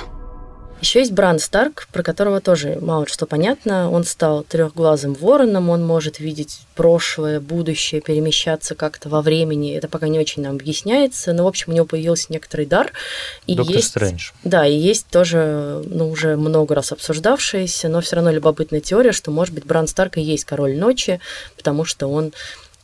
Еще 0.82 1.00
есть 1.00 1.12
Бран 1.12 1.38
Старк, 1.38 1.88
про 1.92 2.02
которого 2.02 2.42
тоже 2.42 2.80
мало 2.82 3.06
что 3.06 3.28
понятно. 3.28 3.92
Он 3.92 4.04
стал 4.04 4.44
трехглазым 4.44 5.14
вороном, 5.14 5.70
он 5.70 5.86
может 5.86 6.20
видеть 6.20 6.62
прошлое, 6.74 7.40
будущее, 7.40 8.02
перемещаться 8.02 8.74
как-то 8.74 9.10
во 9.10 9.22
времени. 9.22 9.76
Это 9.76 9.88
пока 9.88 10.08
не 10.08 10.18
очень 10.18 10.42
нам 10.42 10.56
объясняется, 10.56 11.34
но, 11.34 11.44
в 11.44 11.48
общем, 11.48 11.74
у 11.74 11.76
него 11.76 11.86
появился 11.86 12.28
некоторый 12.30 12.66
дар. 12.66 12.94
И 13.46 13.56
Доктор 13.56 13.76
есть, 13.76 13.90
Стрэндж. 13.90 14.32
Да, 14.44 14.66
и 14.66 14.74
есть 14.74 15.06
тоже, 15.08 15.84
ну, 15.86 16.10
уже 16.10 16.36
много 16.36 16.74
раз 16.74 16.94
обсуждавшаяся, 16.94 17.90
но 17.90 18.02
все 18.02 18.16
равно 18.16 18.32
любопытная 18.32 18.80
теория, 18.80 19.12
что, 19.12 19.32
может 19.32 19.54
быть, 19.54 19.66
Бран 19.66 19.88
Старк 19.88 20.18
и 20.18 20.22
есть 20.22 20.46
король 20.46 20.78
ночи, 20.78 21.20
потому 21.58 21.84
что 21.86 22.08
он 22.08 22.32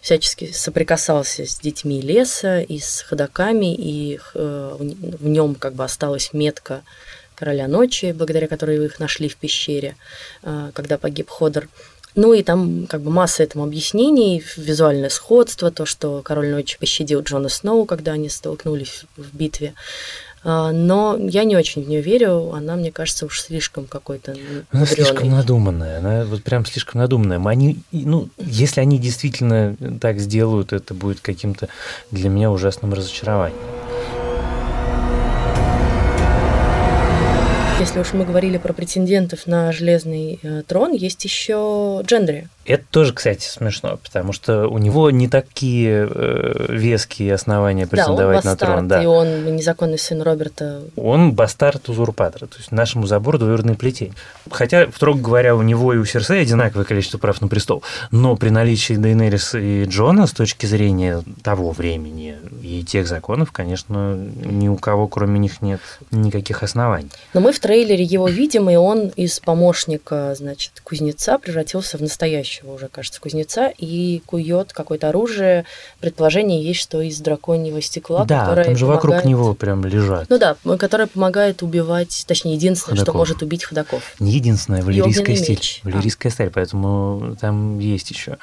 всячески 0.06 0.52
соприкасался 0.52 1.48
с 1.48 1.58
детьми 1.58 2.00
леса 2.00 2.62
и 2.62 2.78
с 2.78 3.02
ходоками, 3.02 3.74
и 3.74 4.20
э, 4.36 4.78
в 4.80 5.26
нем 5.26 5.56
как 5.56 5.74
бы 5.74 5.84
осталась 5.84 6.30
метка 6.32 6.84
короля 7.34 7.68
ночи, 7.68 8.14
благодаря 8.16 8.48
которой 8.48 8.86
их 8.86 9.00
нашли 9.00 9.28
в 9.28 9.36
пещере, 9.36 9.96
э, 10.44 10.70
когда 10.76 11.00
погиб 11.00 11.32
Ходор. 11.32 11.70
Ну 12.14 12.34
и 12.34 12.44
там 12.44 12.86
как 12.86 13.02
бы 13.02 13.10
масса 13.10 13.42
этому 13.42 13.64
объяснений, 13.64 14.44
визуальное 14.56 15.10
сходство, 15.10 15.72
то, 15.72 15.88
что 15.88 16.22
король 16.22 16.52
ночи 16.52 16.78
пощадил 16.80 17.22
Джона 17.22 17.50
Сноу, 17.50 17.86
когда 17.86 18.12
они 18.12 18.30
столкнулись 18.30 19.06
в 19.18 19.36
битве. 19.36 19.74
А, 20.48 20.72
Но 20.72 21.18
я 21.18 21.44
не 21.44 21.58
очень 21.58 21.84
в 21.84 21.90
нее 21.90 22.02
верю, 22.02 22.54
она, 22.54 22.76
мне 22.76 22.92
кажется, 22.92 23.26
уж 23.26 23.42
слишком 23.42 23.86
какой-то 23.86 24.36
Она 24.72 24.86
слишком 24.86 25.30
надуманная, 25.32 25.98
она 25.98 26.24
вот 26.24 26.44
прям 26.44 26.66
слишком 26.66 27.02
надуманная. 27.02 27.44
Они, 27.44 27.80
ну, 27.92 28.30
если 28.38 28.80
они 28.80 29.00
действительно 29.00 29.76
так 30.00 30.20
сделают, 30.20 30.72
это 30.72 30.94
будет 30.94 31.20
каким-то 31.20 31.68
для 32.12 32.30
меня 32.30 32.52
ужасным 32.52 32.94
разочарованием. 32.94 33.58
Если 37.86 38.00
уж 38.00 38.14
мы 38.14 38.26
говорили 38.26 38.58
про 38.58 38.74
претендентов 38.74 39.46
на 39.46 39.72
железный 39.72 40.40
э, 40.42 40.64
трон, 40.68 40.94
есть 40.94 41.24
еще 41.24 42.02
Джендри. 42.04 42.48
Это 42.66 42.84
тоже, 42.90 43.14
кстати, 43.14 43.48
смешно, 43.48 44.00
потому 44.04 44.34
что 44.34 44.68
у 44.68 44.80
него 44.80 45.12
не 45.12 45.28
такие 45.28 46.10
э, 46.10 46.66
веские 46.68 47.36
основания 47.36 47.86
Да, 47.86 47.90
он 47.90 47.90
претендовать 47.90 48.44
на 48.44 48.52
бастард, 48.52 48.72
трон. 48.72 48.88
Да. 48.88 49.04
и 49.04 49.06
он 49.06 49.56
незаконный 49.56 50.00
сын 50.00 50.20
Роберта. 50.24 50.82
Он 50.96 51.34
бастард 51.34 51.88
узурпатора, 51.90 52.48
то 52.48 52.58
есть 52.58 52.72
нашему 52.72 53.06
забору 53.06 53.38
двоюродный 53.38 53.76
плетень. 53.76 54.16
Хотя, 54.50 54.88
строго 54.92 55.20
говоря, 55.20 55.56
у 55.56 55.62
него 55.62 55.94
и 55.94 55.98
у 55.98 56.06
Серсея 56.06 56.42
одинаковое 56.42 56.86
количество 56.86 57.20
прав 57.20 57.40
на 57.40 57.48
престол, 57.48 57.84
но 58.10 58.36
при 58.36 58.50
наличии 58.50 58.94
Дейнерис 58.94 59.54
и 59.54 59.84
Джона 59.86 60.26
с 60.26 60.32
точки 60.32 60.66
зрения 60.66 61.22
того 61.44 61.70
времени 61.70 62.36
и 62.64 62.84
тех 62.84 63.08
законов, 63.08 63.52
конечно, 63.52 64.16
ни 64.16 64.70
у 64.70 64.76
кого 64.78 65.08
кроме 65.08 65.38
них 65.38 65.62
нет 65.62 65.82
никаких 66.10 66.64
оснований. 66.64 67.12
Но 67.36 67.42
мы 67.42 67.52
в 67.52 67.60
трейлере 67.76 68.06
его 68.06 68.30
видим, 68.30 68.70
и 68.70 68.76
он 68.76 69.10
из 69.18 69.42
помощника, 69.42 70.34
значит, 70.38 70.72
кузнеца 70.82 71.38
превратился 71.38 71.98
в 71.98 72.02
настоящего 72.02 72.72
уже, 72.74 72.88
кажется, 72.88 73.20
кузнеца 73.20 73.68
и 73.78 74.22
кует 74.26 74.72
какое-то 74.72 75.10
оружие. 75.10 75.66
Предположение 76.00 76.64
есть, 76.64 76.80
что 76.80 77.02
из 77.02 77.20
драконьего 77.20 77.82
стекла, 77.82 78.24
да, 78.24 78.46
которое 78.46 78.64
там 78.64 78.78
же 78.78 78.86
вокруг 78.86 79.16
помогает- 79.16 79.26
него 79.26 79.54
прям 79.56 79.84
лежат. 79.84 80.30
Ну 80.30 80.40
да, 80.40 80.56
которое 80.78 81.08
помогает 81.08 81.64
убивать, 81.64 82.24
точнее, 82.26 82.54
единственное, 82.54 82.96
что 82.96 83.08
Ходоков. 83.08 83.20
может 83.20 83.42
убить 83.42 83.66
ходаков. 83.66 84.04
Не 84.20 84.32
единственная 84.32 84.82
валерийская 84.82 85.36
стиль. 85.36 85.56
меч. 85.56 85.82
А. 85.84 85.90
Валерийская 85.90 86.32
сталь, 86.32 86.52
поэтому 86.52 87.36
там 87.42 87.80
есть 87.80 88.10
еще 88.10 88.38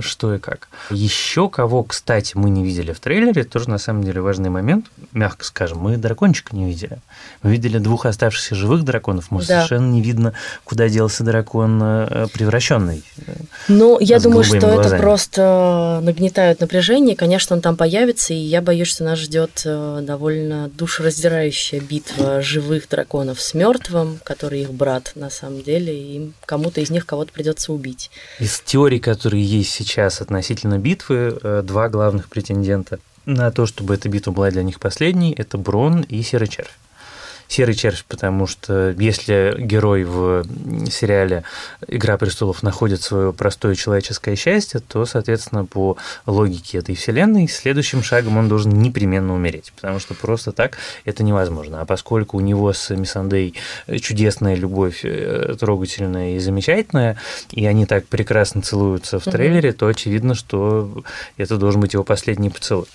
что 0.00 0.34
и 0.34 0.38
как. 0.38 0.68
Еще 0.90 1.50
кого, 1.50 1.82
кстати, 1.84 2.32
мы 2.34 2.48
не 2.48 2.64
видели 2.64 2.92
в 2.92 3.00
трейлере, 3.00 3.44
тоже 3.44 3.68
на 3.68 3.78
самом 3.78 4.04
деле 4.04 4.22
важный 4.22 4.48
момент, 4.48 4.86
мягко 5.12 5.44
скажем, 5.44 5.78
мы 5.78 5.98
дракончика 5.98 6.56
не 6.56 6.64
видели. 6.64 6.98
Мы 7.42 7.52
видели 7.52 7.78
двух 7.78 8.06
оставшихся 8.06 8.27
живых 8.30 8.84
драконов, 8.84 9.30
но 9.30 9.38
Да. 9.38 9.44
совершенно 9.44 9.90
не 9.90 10.00
видно, 10.02 10.32
куда 10.64 10.88
делся 10.88 11.24
дракон 11.24 11.80
э, 11.82 12.26
превращенный. 12.32 13.02
Ну, 13.68 13.98
я 14.00 14.18
думаю, 14.20 14.44
что 14.44 14.54
голубыми 14.58 14.72
это 14.72 14.82
глазами. 14.82 15.00
просто 15.00 16.00
нагнетают 16.02 16.60
напряжение. 16.60 17.16
Конечно, 17.16 17.56
он 17.56 17.62
там 17.62 17.76
появится, 17.76 18.34
и 18.34 18.36
я 18.36 18.62
боюсь, 18.62 18.88
что 18.88 19.04
нас 19.04 19.18
ждет 19.18 19.62
э, 19.64 20.00
довольно 20.02 20.68
душераздирающая 20.68 21.80
битва 21.80 22.42
живых 22.42 22.88
драконов 22.88 23.40
с 23.40 23.54
мертвым, 23.54 24.20
который 24.24 24.62
их 24.62 24.72
брат 24.72 25.12
на 25.14 25.30
самом 25.30 25.62
деле, 25.62 25.94
и 25.94 26.32
кому-то 26.44 26.80
из 26.80 26.90
них 26.90 27.06
кого-то 27.06 27.32
придется 27.32 27.72
убить. 27.72 28.10
Из 28.38 28.60
теорий, 28.60 28.98
которые 29.00 29.44
есть 29.44 29.70
сейчас 29.70 30.20
относительно 30.20 30.78
битвы, 30.78 31.38
э, 31.42 31.62
два 31.64 31.88
главных 31.88 32.28
претендента 32.28 32.98
на 33.26 33.50
то, 33.50 33.66
чтобы 33.66 33.94
эта 33.94 34.08
битва 34.08 34.30
была 34.30 34.50
для 34.50 34.62
них 34.62 34.80
последней, 34.80 35.34
это 35.36 35.58
Брон 35.58 36.00
и 36.02 36.22
Серый 36.22 36.48
Червь. 36.48 36.72
Серый 37.48 37.74
червь, 37.74 38.04
потому 38.06 38.46
что 38.46 38.90
если 38.98 39.56
герой 39.58 40.04
в 40.04 40.44
сериале 40.90 41.44
«Игра 41.86 42.18
престолов» 42.18 42.62
находит 42.62 43.02
свое 43.02 43.32
простое 43.32 43.74
человеческое 43.74 44.36
счастье, 44.36 44.80
то, 44.80 45.06
соответственно, 45.06 45.64
по 45.64 45.96
логике 46.26 46.78
этой 46.78 46.94
вселенной, 46.94 47.48
следующим 47.48 48.02
шагом 48.02 48.36
он 48.36 48.48
должен 48.48 48.72
непременно 48.72 49.34
умереть, 49.34 49.72
потому 49.74 49.98
что 49.98 50.12
просто 50.12 50.52
так 50.52 50.76
это 51.06 51.22
невозможно. 51.22 51.80
А 51.80 51.86
поскольку 51.86 52.36
у 52.36 52.40
него 52.40 52.72
с 52.74 52.94
Миссандей 52.94 53.54
чудесная 54.00 54.54
любовь, 54.54 55.00
э, 55.04 55.56
трогательная 55.58 56.36
и 56.36 56.38
замечательная, 56.38 57.16
и 57.50 57.64
они 57.64 57.86
так 57.86 58.06
прекрасно 58.06 58.60
целуются 58.60 59.18
в 59.18 59.24
трейлере, 59.24 59.72
то 59.72 59.86
очевидно, 59.86 60.34
что 60.34 61.02
это 61.38 61.56
должен 61.56 61.80
быть 61.80 61.94
его 61.94 62.04
последний 62.04 62.50
поцелуй. 62.50 62.86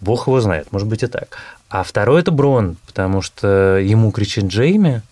Бог 0.00 0.26
его 0.26 0.40
знает, 0.40 0.72
может 0.72 0.88
быть 0.88 1.02
и 1.02 1.06
так. 1.06 1.36
А 1.68 1.82
второй 1.82 2.20
это 2.20 2.30
Брон, 2.30 2.76
потому 2.86 3.20
что 3.20 3.78
ему 3.78 4.10
кричит 4.10 4.44
Джейми. 4.44 5.02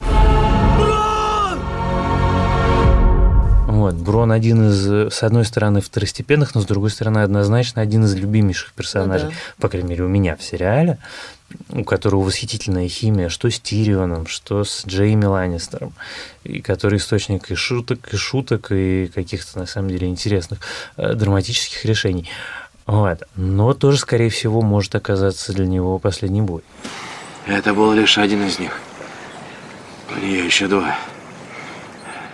Вот, 3.67 3.95
Вот. 3.95 3.95
Брон 3.95 4.33
один 4.33 4.71
из, 4.71 5.13
с 5.13 5.23
одной 5.23 5.45
стороны, 5.45 5.81
второстепенных, 5.81 6.55
но 6.55 6.61
с 6.61 6.67
другой 6.67 6.91
стороны, 6.91 7.19
однозначно 7.19 7.83
один 7.83 8.05
из 8.05 8.15
любимейших 8.15 8.73
персонажей, 8.73 9.27
Ну 9.27 9.33
да. 9.33 9.37
по 9.61 9.69
крайней 9.69 9.91
мере, 9.91 10.05
у 10.05 10.09
меня 10.09 10.35
в 10.35 10.43
сериале, 10.43 10.99
у 11.71 11.85
которого 11.85 12.23
восхитительная 12.23 12.89
химия, 12.89 13.29
что 13.29 13.51
с 13.51 13.61
Тирионом, 13.61 14.27
что 14.27 14.65
с 14.65 14.85
Джейми 14.87 15.27
Ланнистером, 15.27 15.93
и 16.43 16.61
который 16.61 16.99
источник 16.99 17.51
и 17.51 17.55
шуток, 17.55 18.13
и 18.13 18.17
шуток, 18.17 18.73
и 18.73 19.11
каких-то, 19.15 19.59
на 19.59 19.67
самом 19.67 19.91
деле, 19.91 20.09
интересных 20.09 20.59
э, 20.97 21.15
драматических 21.15 21.85
решений. 21.85 22.29
Вот. 22.87 23.23
Но 23.35 23.75
тоже, 23.75 23.99
скорее 23.99 24.31
всего, 24.31 24.63
может 24.63 24.95
оказаться 24.95 25.53
для 25.53 25.67
него 25.67 25.99
последний 25.99 26.43
бой. 26.43 26.63
Это 27.47 27.75
был 27.75 27.93
лишь 27.93 28.19
один 28.19 28.47
из 28.47 28.59
них. 28.59 28.81
У 30.11 30.19
нее 30.25 30.45
еще 30.45 30.69
два. 30.69 30.97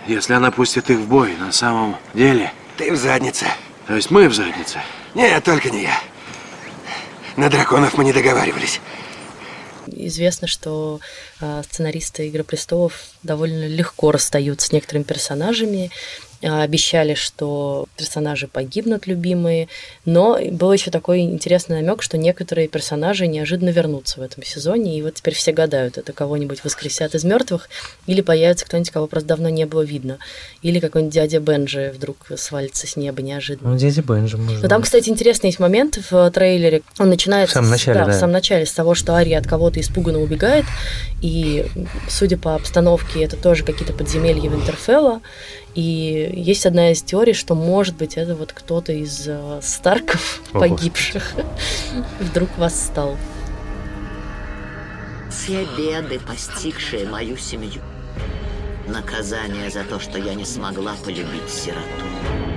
Если 0.07 0.33
она 0.33 0.51
пустит 0.51 0.89
их 0.89 0.99
в 0.99 1.07
бой, 1.07 1.35
на 1.37 1.51
самом 1.51 1.95
деле... 2.13 2.51
Ты 2.77 2.91
в 2.91 2.97
заднице. 2.97 3.45
То 3.87 3.95
есть 3.95 4.11
мы 4.11 4.27
в 4.27 4.33
заднице. 4.33 4.79
Нет, 5.13 5.43
только 5.43 5.69
не 5.69 5.83
я. 5.83 5.97
На 7.35 7.49
драконов 7.49 7.97
мы 7.97 8.03
не 8.03 8.13
договаривались. 8.13 8.79
Известно, 9.87 10.47
что 10.47 10.99
э, 11.41 11.61
сценаристы 11.63 12.27
«Игры 12.27 12.43
престолов» 12.43 13.01
довольно 13.21 13.67
легко 13.67 14.11
расстаются 14.11 14.67
с 14.67 14.71
некоторыми 14.71 15.03
персонажами, 15.03 15.91
обещали, 16.43 17.13
что 17.13 17.85
персонажи 17.97 18.47
погибнут 18.47 19.07
любимые, 19.07 19.67
но 20.05 20.39
был 20.51 20.71
еще 20.73 20.91
такой 20.91 21.21
интересный 21.21 21.81
намек, 21.81 22.01
что 22.01 22.17
некоторые 22.17 22.67
персонажи 22.67 23.27
неожиданно 23.27 23.69
вернутся 23.69 24.19
в 24.19 24.23
этом 24.23 24.43
сезоне, 24.43 24.97
и 24.97 25.01
вот 25.01 25.15
теперь 25.15 25.33
все 25.33 25.51
гадают, 25.51 25.97
это 25.97 26.13
кого-нибудь 26.13 26.63
воскресят 26.63 27.15
из 27.15 27.23
мертвых, 27.23 27.69
или 28.07 28.21
появится 28.21 28.65
кто-нибудь, 28.65 28.91
кого 28.91 29.07
просто 29.07 29.27
давно 29.29 29.49
не 29.49 29.65
было 29.65 29.81
видно, 29.81 30.17
или 30.61 30.79
какой-нибудь 30.79 31.13
дядя 31.13 31.39
Бенджи 31.39 31.93
вдруг 31.95 32.17
свалится 32.35 32.87
с 32.87 32.95
неба 32.95 33.21
неожиданно. 33.21 33.71
Ну, 33.71 33.77
дядя 33.77 34.03
Бенджи, 34.03 34.37
может 34.37 34.61
Но 34.63 34.67
там, 34.67 34.81
быть. 34.81 34.85
кстати, 34.85 35.09
интересный 35.09 35.47
есть 35.47 35.59
момент 35.59 35.99
в 36.09 36.31
трейлере. 36.31 36.81
Он 36.99 37.09
начинается 37.09 37.51
В 37.51 37.53
самом 37.53 37.69
начале, 37.71 37.99
да, 37.99 38.05
да. 38.05 38.11
в 38.11 38.15
самом 38.15 38.33
начале 38.33 38.65
с 38.65 38.71
того, 38.71 38.95
что 38.95 39.13
Ария 39.15 39.39
от 39.39 39.47
кого-то 39.47 39.79
испуганно 39.79 40.19
убегает, 40.19 40.65
и, 41.21 41.65
судя 42.09 42.37
по 42.37 42.55
обстановке, 42.55 43.23
это 43.23 43.37
тоже 43.37 43.63
какие-то 43.63 43.93
подземелья 43.93 44.49
Винтерфелла. 44.49 45.21
И 45.75 46.31
есть 46.35 46.65
одна 46.65 46.91
из 46.91 47.01
теорий, 47.01 47.33
что, 47.33 47.55
может 47.55 47.95
быть, 47.95 48.15
это 48.15 48.35
вот 48.35 48.53
кто-то 48.53 48.93
из 48.93 49.27
э, 49.27 49.59
Старков 49.61 50.41
О, 50.53 50.59
погибших 50.59 51.33
вдруг 52.19 52.49
восстал. 52.57 53.17
Все 55.31 55.65
беды, 55.77 56.19
постигшие 56.19 57.07
мою 57.07 57.37
семью. 57.37 57.81
Наказание 58.87 59.69
за 59.71 59.83
то, 59.83 59.99
что 59.99 60.19
я 60.19 60.35
не 60.35 60.45
смогла 60.45 60.93
полюбить 61.03 61.49
сироту. 61.49 62.52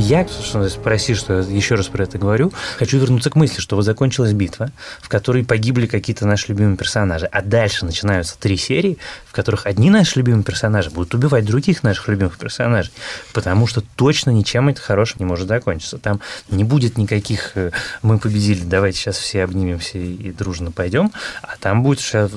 Я, 0.00 0.24
называется, 0.24 0.78
прости, 0.80 1.14
что 1.14 1.40
я 1.40 1.40
еще 1.40 1.76
раз 1.76 1.86
про 1.86 2.02
это 2.02 2.18
говорю, 2.18 2.52
хочу 2.78 2.98
вернуться 2.98 3.30
к 3.30 3.36
мысли, 3.36 3.60
что 3.60 3.76
вот 3.76 3.84
закончилась 3.84 4.32
битва, 4.32 4.70
в 5.00 5.08
которой 5.08 5.44
погибли 5.44 5.86
какие-то 5.86 6.26
наши 6.26 6.48
любимые 6.48 6.76
персонажи, 6.76 7.26
а 7.26 7.42
дальше 7.42 7.84
начинаются 7.84 8.36
три 8.38 8.56
серии, 8.56 8.98
в 9.24 9.32
которых 9.32 9.66
одни 9.66 9.90
наши 9.90 10.18
любимые 10.18 10.44
персонажи 10.44 10.90
будут 10.90 11.14
убивать 11.14 11.44
других 11.46 11.82
наших 11.82 12.08
любимых 12.08 12.38
персонажей, 12.38 12.92
потому 13.32 13.66
что 13.66 13.82
точно 13.96 14.30
ничем 14.30 14.68
это 14.68 14.80
хорошим 14.80 15.16
не 15.20 15.24
может 15.24 15.48
закончиться. 15.48 15.98
Там 15.98 16.20
не 16.50 16.64
будет 16.64 16.98
никаких 16.98 17.52
э, 17.54 17.70
«мы 18.02 18.18
победили, 18.18 18.62
давайте 18.64 18.98
сейчас 18.98 19.16
все 19.16 19.44
обнимемся 19.44 19.98
и, 19.98 20.32
дружно 20.32 20.70
пойдем», 20.70 21.12
а 21.40 21.54
там 21.58 21.82
будет 21.82 22.00
все, 22.00 22.28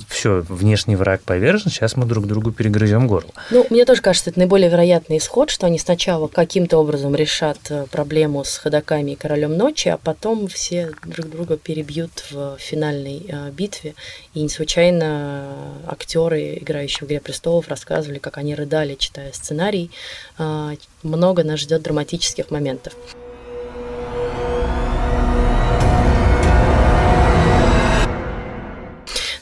внешний 0.47 0.95
враг 0.95 1.21
повержен, 1.21 1.71
сейчас 1.71 1.95
мы 1.95 2.05
друг 2.05 2.27
другу 2.27 2.51
перегрызем 2.51 3.07
горло. 3.07 3.31
Ну, 3.49 3.65
мне 3.69 3.83
тоже 3.85 4.01
кажется, 4.01 4.29
это 4.29 4.39
наиболее 4.39 4.69
вероятный 4.69 5.17
исход, 5.17 5.49
что 5.49 5.65
они 5.65 5.79
сначала 5.79 6.27
каким-то 6.27 6.77
образом 6.77 7.15
решат 7.47 7.71
э, 7.71 7.85
проблему 7.91 8.43
с 8.43 8.57
ходаками 8.57 9.11
и 9.11 9.15
королем 9.15 9.57
ночи, 9.57 9.89
а 9.89 9.97
потом 9.97 10.47
все 10.47 10.91
друг 11.05 11.29
друга 11.29 11.57
перебьют 11.57 12.25
в 12.31 12.57
финальной 12.57 13.25
э, 13.27 13.51
битве. 13.51 13.95
И 14.33 14.41
не 14.41 14.49
случайно 14.49 15.73
актеры, 15.87 16.57
играющие 16.57 16.99
в 17.01 17.09
«Игре 17.09 17.19
престолов», 17.19 17.67
рассказывали, 17.67 18.19
как 18.19 18.37
они 18.37 18.55
рыдали, 18.55 18.95
читая 18.95 19.31
сценарий. 19.33 19.91
Э, 20.37 20.75
Много 21.03 21.43
нас 21.43 21.59
ждет 21.59 21.81
драматических 21.81 22.51
моментов. 22.51 22.93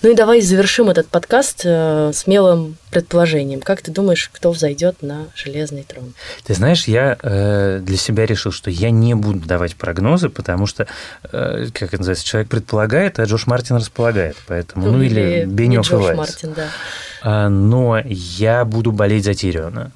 Ну 0.06 0.12
и 0.12 0.14
давай 0.14 0.40
завершим 0.40 0.92
этот 0.92 1.08
подкаст 1.08 1.62
э, 1.64 2.12
смелым 2.14 2.78
предположением. 2.92 3.60
Как 3.60 3.82
ты 3.82 3.90
думаешь, 3.90 4.30
кто 4.32 4.52
взойдет 4.52 5.02
на 5.02 5.30
железный 5.34 5.82
трон? 5.82 6.14
Ты 6.44 6.54
знаешь, 6.54 6.86
я 6.86 7.18
э, 7.20 7.80
для 7.82 7.98
себя 7.98 8.28
решил, 8.28 8.52
что 8.52 8.70
я 8.70 8.92
не 8.92 9.16
буду 9.16 9.40
давать 9.40 9.76
прогнозы, 9.76 10.30
потому 10.30 10.68
что, 10.68 10.86
э, 11.24 11.70
как 11.74 11.88
это 11.88 11.98
называется, 11.98 12.24
человек 12.24 12.50
предполагает, 12.50 13.18
а 13.18 13.24
Джош 13.24 13.48
Мартин 13.48 13.78
располагает. 13.78 14.38
Поэтому, 14.46 14.92
ну, 14.92 15.02
или, 15.02 15.44
не 15.44 15.52
Бенёв 15.52 15.88
и 15.88 15.96
Джош. 15.96 16.16
Мартин, 16.16 16.54
да. 16.54 16.68
А, 17.24 17.50
но 17.50 18.00
я 18.06 18.64
буду 18.64 18.92
болеть 18.92 19.26
за 19.26 19.34
Тириона. 19.34 19.92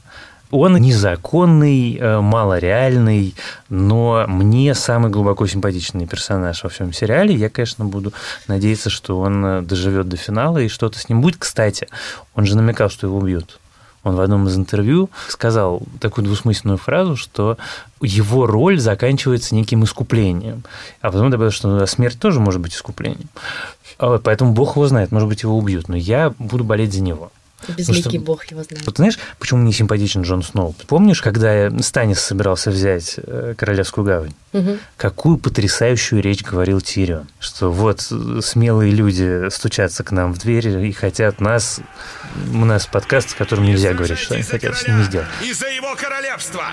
Он 0.52 0.76
незаконный, 0.78 1.96
э, 1.96 2.20
малореальный, 2.22 3.36
но 3.70 4.26
мне 4.28 4.74
самый 4.74 5.12
глубоко 5.12 5.46
симпатичный 5.46 6.08
персонаж 6.08 6.64
во 6.64 6.70
всем 6.70 6.92
сериале. 6.92 7.36
Я, 7.36 7.50
конечно, 7.50 7.86
буду 7.86 8.14
надеяться, 8.48 8.90
что 8.90 9.20
он 9.20 9.46
э, 9.46 9.62
доживет 9.62 10.10
до 10.10 10.18
финала 10.18 10.58
и 10.58 10.68
что-то 10.68 10.98
с 10.98 11.08
ним 11.08 11.22
будет. 11.22 11.38
Кстати, 11.38 11.88
он 12.34 12.46
же 12.46 12.56
намекал, 12.56 12.90
что 12.90 13.06
его 13.06 13.18
убьют. 13.18 13.60
Он 14.04 14.16
в 14.16 14.22
одном 14.22 14.48
из 14.48 14.58
интервью 14.58 15.10
сказал 15.28 15.84
такую 16.00 16.26
двусмысленную 16.26 16.78
фразу, 16.78 17.16
что 17.16 17.58
его 18.02 18.48
роль 18.48 18.80
заканчивается 18.80 19.54
неким 19.54 19.84
искуплением. 19.84 20.64
А 21.02 21.12
потом 21.12 21.30
добавил, 21.30 21.52
что 21.52 21.86
смерть 21.86 22.18
тоже 22.20 22.40
может 22.40 22.62
быть 22.62 22.74
искуплением. 22.74 23.30
А 24.00 24.18
Поэтому 24.18 24.54
Бог 24.54 24.78
его 24.78 24.88
знает, 24.88 25.12
может 25.12 25.28
быть, 25.28 25.44
его 25.44 25.58
убьют. 25.58 25.90
Но 25.90 25.96
я 25.96 26.34
буду 26.40 26.64
болеть 26.64 26.94
за 26.94 27.02
него. 27.02 27.32
Безликий 27.68 28.20
что- 28.20 28.20
бог 28.20 28.46
его 28.46 28.64
знает. 28.64 28.86
Вот 28.86 28.98
знаешь, 28.98 29.20
почему 29.38 29.62
мне 29.62 29.74
симпатичен 29.74 30.22
Джон 30.22 30.44
Сноу? 30.44 30.76
Помнишь, 30.88 31.22
когда 31.22 31.70
Станис 31.82 32.20
собирался 32.20 32.72
взять 32.72 33.16
э, 33.18 33.54
Королевскую 33.58 34.06
гавань? 34.06 34.34
Мгм. 34.54 34.80
Какую 34.98 35.38
потрясающую 35.38 36.22
речь 36.22 36.44
говорил 36.44 36.82
Тирион, 36.82 37.28
что 37.40 37.72
вот 37.72 38.08
э, 38.12 38.40
смелые 38.44 38.92
люди 38.92 39.50
стучатся 39.50 40.04
к 40.04 40.12
нам 40.12 40.34
в 40.34 40.40
дверь 40.40 40.68
и 40.68 40.92
хотят 40.92 41.42
нас... 41.42 41.80
У 42.54 42.66
нас 42.66 42.86
подкаст, 42.86 43.30
в 43.32 43.36
котором 43.36 43.66
нельзя 43.66 43.94
говорить, 43.94 44.18
что 44.20 44.36
они 44.36 44.44
хотят 44.44 44.76
с 44.78 44.88
ними 44.88 45.04
сделать. 45.04 45.28
И 45.44 45.52
за 45.54 45.68
его 45.68 45.96
королевство! 45.96 46.64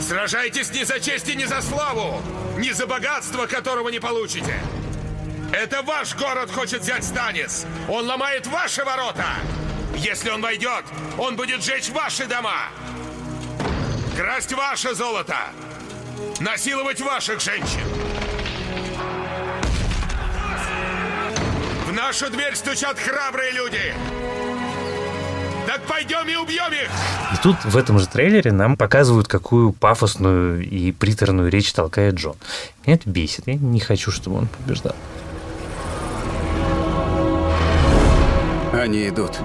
Сражайтесь 0.00 0.72
не 0.72 0.84
за 0.84 1.00
честь 1.00 1.28
и 1.28 1.36
не 1.36 1.46
за 1.46 1.62
славу, 1.62 2.20
не 2.58 2.72
за 2.72 2.86
богатство, 2.86 3.46
которого 3.46 3.88
не 3.88 4.00
получите. 4.00 4.54
Это 5.52 5.82
ваш 5.82 6.16
город 6.16 6.50
хочет 6.50 6.80
взять 6.80 7.04
Станис. 7.04 7.66
Он 7.86 8.06
ломает 8.06 8.46
ваши 8.46 8.84
ворота. 8.84 9.26
Если 9.96 10.30
он 10.30 10.40
войдет, 10.40 10.84
он 11.18 11.36
будет 11.36 11.62
жечь 11.62 11.90
ваши 11.90 12.26
дома. 12.26 12.70
Красть 14.16 14.52
ваше 14.54 14.94
золото. 14.94 15.36
Насиловать 16.40 17.02
ваших 17.02 17.40
женщин. 17.40 17.82
В 21.86 21.92
нашу 21.92 22.30
дверь 22.30 22.54
стучат 22.54 22.98
храбрые 22.98 23.52
люди. 23.52 23.94
Так 25.66 25.82
пойдем 25.82 26.26
и 26.28 26.36
убьем 26.36 26.72
их! 26.72 26.90
И 27.34 27.42
тут 27.42 27.62
в 27.64 27.76
этом 27.76 27.98
же 27.98 28.06
трейлере 28.06 28.52
нам 28.52 28.76
показывают, 28.76 29.28
какую 29.28 29.72
пафосную 29.72 30.66
и 30.66 30.92
приторную 30.92 31.50
речь 31.50 31.72
толкает 31.72 32.14
Джон. 32.14 32.36
Меня 32.84 32.96
это 32.96 33.08
бесит. 33.08 33.46
Я 33.46 33.54
не 33.54 33.80
хочу, 33.80 34.10
чтобы 34.10 34.38
он 34.38 34.48
побеждал. 34.48 34.96
Они 38.82 39.08
идут. 39.08 39.38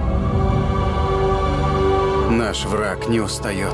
Наш 2.28 2.64
враг 2.64 3.08
не 3.08 3.20
устает. 3.20 3.72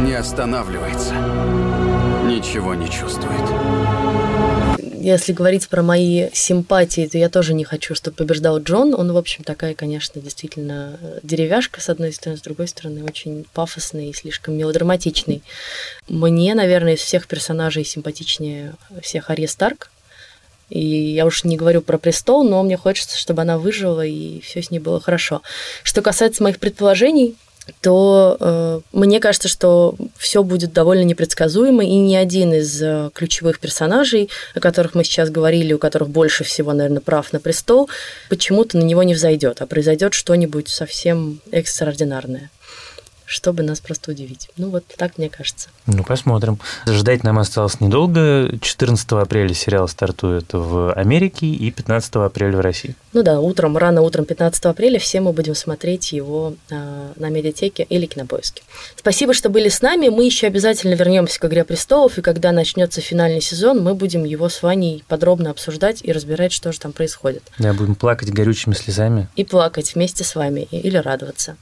Не 0.00 0.14
останавливается. 0.14 1.12
Ничего 2.24 2.74
не 2.74 2.88
чувствует. 2.90 3.42
Если 4.94 5.34
говорить 5.34 5.68
про 5.68 5.82
мои 5.82 6.30
симпатии, 6.32 7.06
то 7.06 7.18
я 7.18 7.28
тоже 7.28 7.52
не 7.52 7.64
хочу, 7.64 7.94
чтобы 7.94 8.16
побеждал 8.16 8.58
Джон. 8.60 8.94
Он, 8.94 9.12
в 9.12 9.18
общем, 9.18 9.44
такая, 9.44 9.74
конечно, 9.74 10.18
действительно 10.18 10.98
э, 11.02 11.18
деревяшка, 11.22 11.82
с 11.82 11.90
одной 11.90 12.14
стороны, 12.14 12.38
с 12.38 12.40
другой 12.40 12.68
стороны, 12.68 13.04
очень 13.04 13.44
пафосный 13.52 14.08
и 14.08 14.14
слишком 14.14 14.56
мелодраматичный. 14.56 15.42
Мне, 16.08 16.54
наверное, 16.54 16.94
из 16.94 17.00
всех 17.00 17.26
персонажей 17.26 17.84
симпатичнее 17.84 18.72
всех 19.02 19.28
Арья 19.28 19.48
Старк. 19.48 19.90
И 20.72 21.12
я 21.12 21.26
уж 21.26 21.44
не 21.44 21.58
говорю 21.58 21.82
про 21.82 21.98
престол, 21.98 22.44
но 22.44 22.62
мне 22.62 22.78
хочется, 22.78 23.18
чтобы 23.18 23.42
она 23.42 23.58
выжила 23.58 24.04
и 24.06 24.40
все 24.40 24.62
с 24.62 24.70
ней 24.70 24.78
было 24.78 25.00
хорошо. 25.00 25.42
Что 25.82 26.00
касается 26.00 26.42
моих 26.42 26.58
предположений, 26.58 27.36
то 27.82 28.38
э, 28.40 28.80
мне 28.92 29.20
кажется, 29.20 29.48
что 29.48 29.94
все 30.16 30.42
будет 30.42 30.72
довольно 30.72 31.02
непредсказуемо, 31.02 31.84
и 31.84 31.94
ни 31.94 32.14
один 32.14 32.54
из 32.54 32.80
э, 32.82 33.10
ключевых 33.12 33.60
персонажей, 33.60 34.30
о 34.54 34.60
которых 34.60 34.94
мы 34.94 35.04
сейчас 35.04 35.28
говорили, 35.28 35.74
у 35.74 35.78
которых 35.78 36.08
больше 36.08 36.42
всего, 36.42 36.72
наверное, 36.72 37.02
прав 37.02 37.34
на 37.34 37.38
престол, 37.38 37.90
почему-то 38.30 38.78
на 38.78 38.82
него 38.82 39.02
не 39.02 39.12
взойдет, 39.12 39.60
а 39.60 39.66
произойдет 39.66 40.14
что-нибудь 40.14 40.68
совсем 40.68 41.40
экстраординарное 41.50 42.50
чтобы 43.32 43.62
нас 43.62 43.80
просто 43.80 44.10
удивить. 44.10 44.50
Ну 44.58 44.68
вот 44.68 44.84
так 44.98 45.16
мне 45.16 45.30
кажется. 45.30 45.70
Ну, 45.86 46.04
посмотрим. 46.04 46.58
Ждать 46.86 47.24
нам 47.24 47.38
осталось 47.38 47.80
недолго. 47.80 48.58
14 48.60 49.12
апреля 49.12 49.54
сериал 49.54 49.88
стартует 49.88 50.52
в 50.52 50.92
Америке 50.92 51.46
и 51.46 51.70
15 51.70 52.16
апреля 52.16 52.58
в 52.58 52.60
России. 52.60 52.94
Ну 53.12 53.22
да, 53.22 53.40
утром, 53.40 53.76
рано 53.76 54.00
утром 54.00 54.24
15 54.24 54.64
апреля 54.64 54.98
все 54.98 55.20
мы 55.20 55.32
будем 55.32 55.54
смотреть 55.54 56.12
его 56.12 56.54
э, 56.70 57.12
на 57.16 57.28
медиатеке 57.28 57.82
или 57.88 58.06
кинопоиске. 58.06 58.62
Спасибо, 58.96 59.34
что 59.34 59.50
были 59.50 59.68
с 59.68 59.82
нами. 59.82 60.08
Мы 60.08 60.24
еще 60.24 60.46
обязательно 60.46 60.94
вернемся 60.94 61.38
к 61.38 61.44
«Игре 61.44 61.64
престолов», 61.64 62.16
и 62.16 62.22
когда 62.22 62.52
начнется 62.52 63.02
финальный 63.02 63.42
сезон, 63.42 63.82
мы 63.82 63.94
будем 63.94 64.24
его 64.24 64.48
с 64.48 64.62
Ваней 64.62 65.04
подробно 65.08 65.50
обсуждать 65.50 66.00
и 66.02 66.10
разбирать, 66.10 66.52
что 66.52 66.72
же 66.72 66.80
там 66.80 66.92
происходит. 66.92 67.42
Да, 67.58 67.74
будем 67.74 67.96
плакать 67.96 68.30
горючими 68.30 68.72
слезами. 68.72 69.28
И 69.36 69.44
плакать 69.44 69.94
вместе 69.94 70.24
с 70.24 70.34
вами 70.34 70.66
или 70.70 70.96
радоваться. 70.96 71.56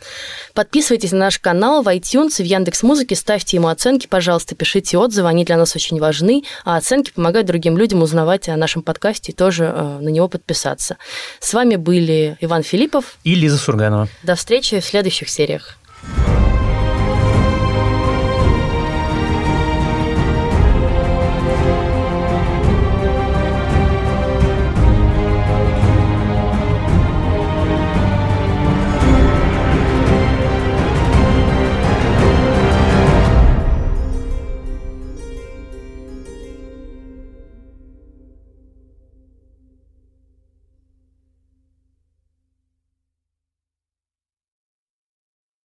Подписывайтесь 0.55 1.11
на 1.11 1.19
наш 1.19 1.41
канал 1.41 1.83
в 1.83 1.89
iTunes 1.89 2.37
и 2.39 2.43
в 2.45 2.47
Яндекс 2.47 2.85
Музыке, 2.85 3.17
ставьте 3.17 3.57
ему 3.57 3.69
оценки, 3.69 4.07
пожалуйста, 4.07 4.55
пишите 4.55 4.99
отзывы, 4.99 5.29
они 5.29 5.45
для 5.45 5.57
нас 5.57 5.75
очень 5.75 5.99
важны, 5.99 6.45
а 6.65 6.77
оценки 6.77 7.11
помогают 7.11 7.49
другим 7.49 7.77
людям 7.77 8.03
узнавать 8.03 8.49
о 8.49 8.57
нашем 8.57 8.83
подкасте 8.83 9.33
и 9.33 9.35
тоже 9.35 9.65
э, 9.65 9.99
на 10.01 10.09
него 10.09 10.29
подписаться. 10.29 10.97
С 11.42 11.55
вами 11.55 11.76
были 11.76 12.37
Иван 12.40 12.62
Филиппов 12.62 13.16
и 13.24 13.35
Лиза 13.35 13.57
Сурганова. 13.57 14.09
До 14.22 14.35
встречи 14.35 14.79
в 14.79 14.85
следующих 14.85 15.31
сериях. 15.31 15.79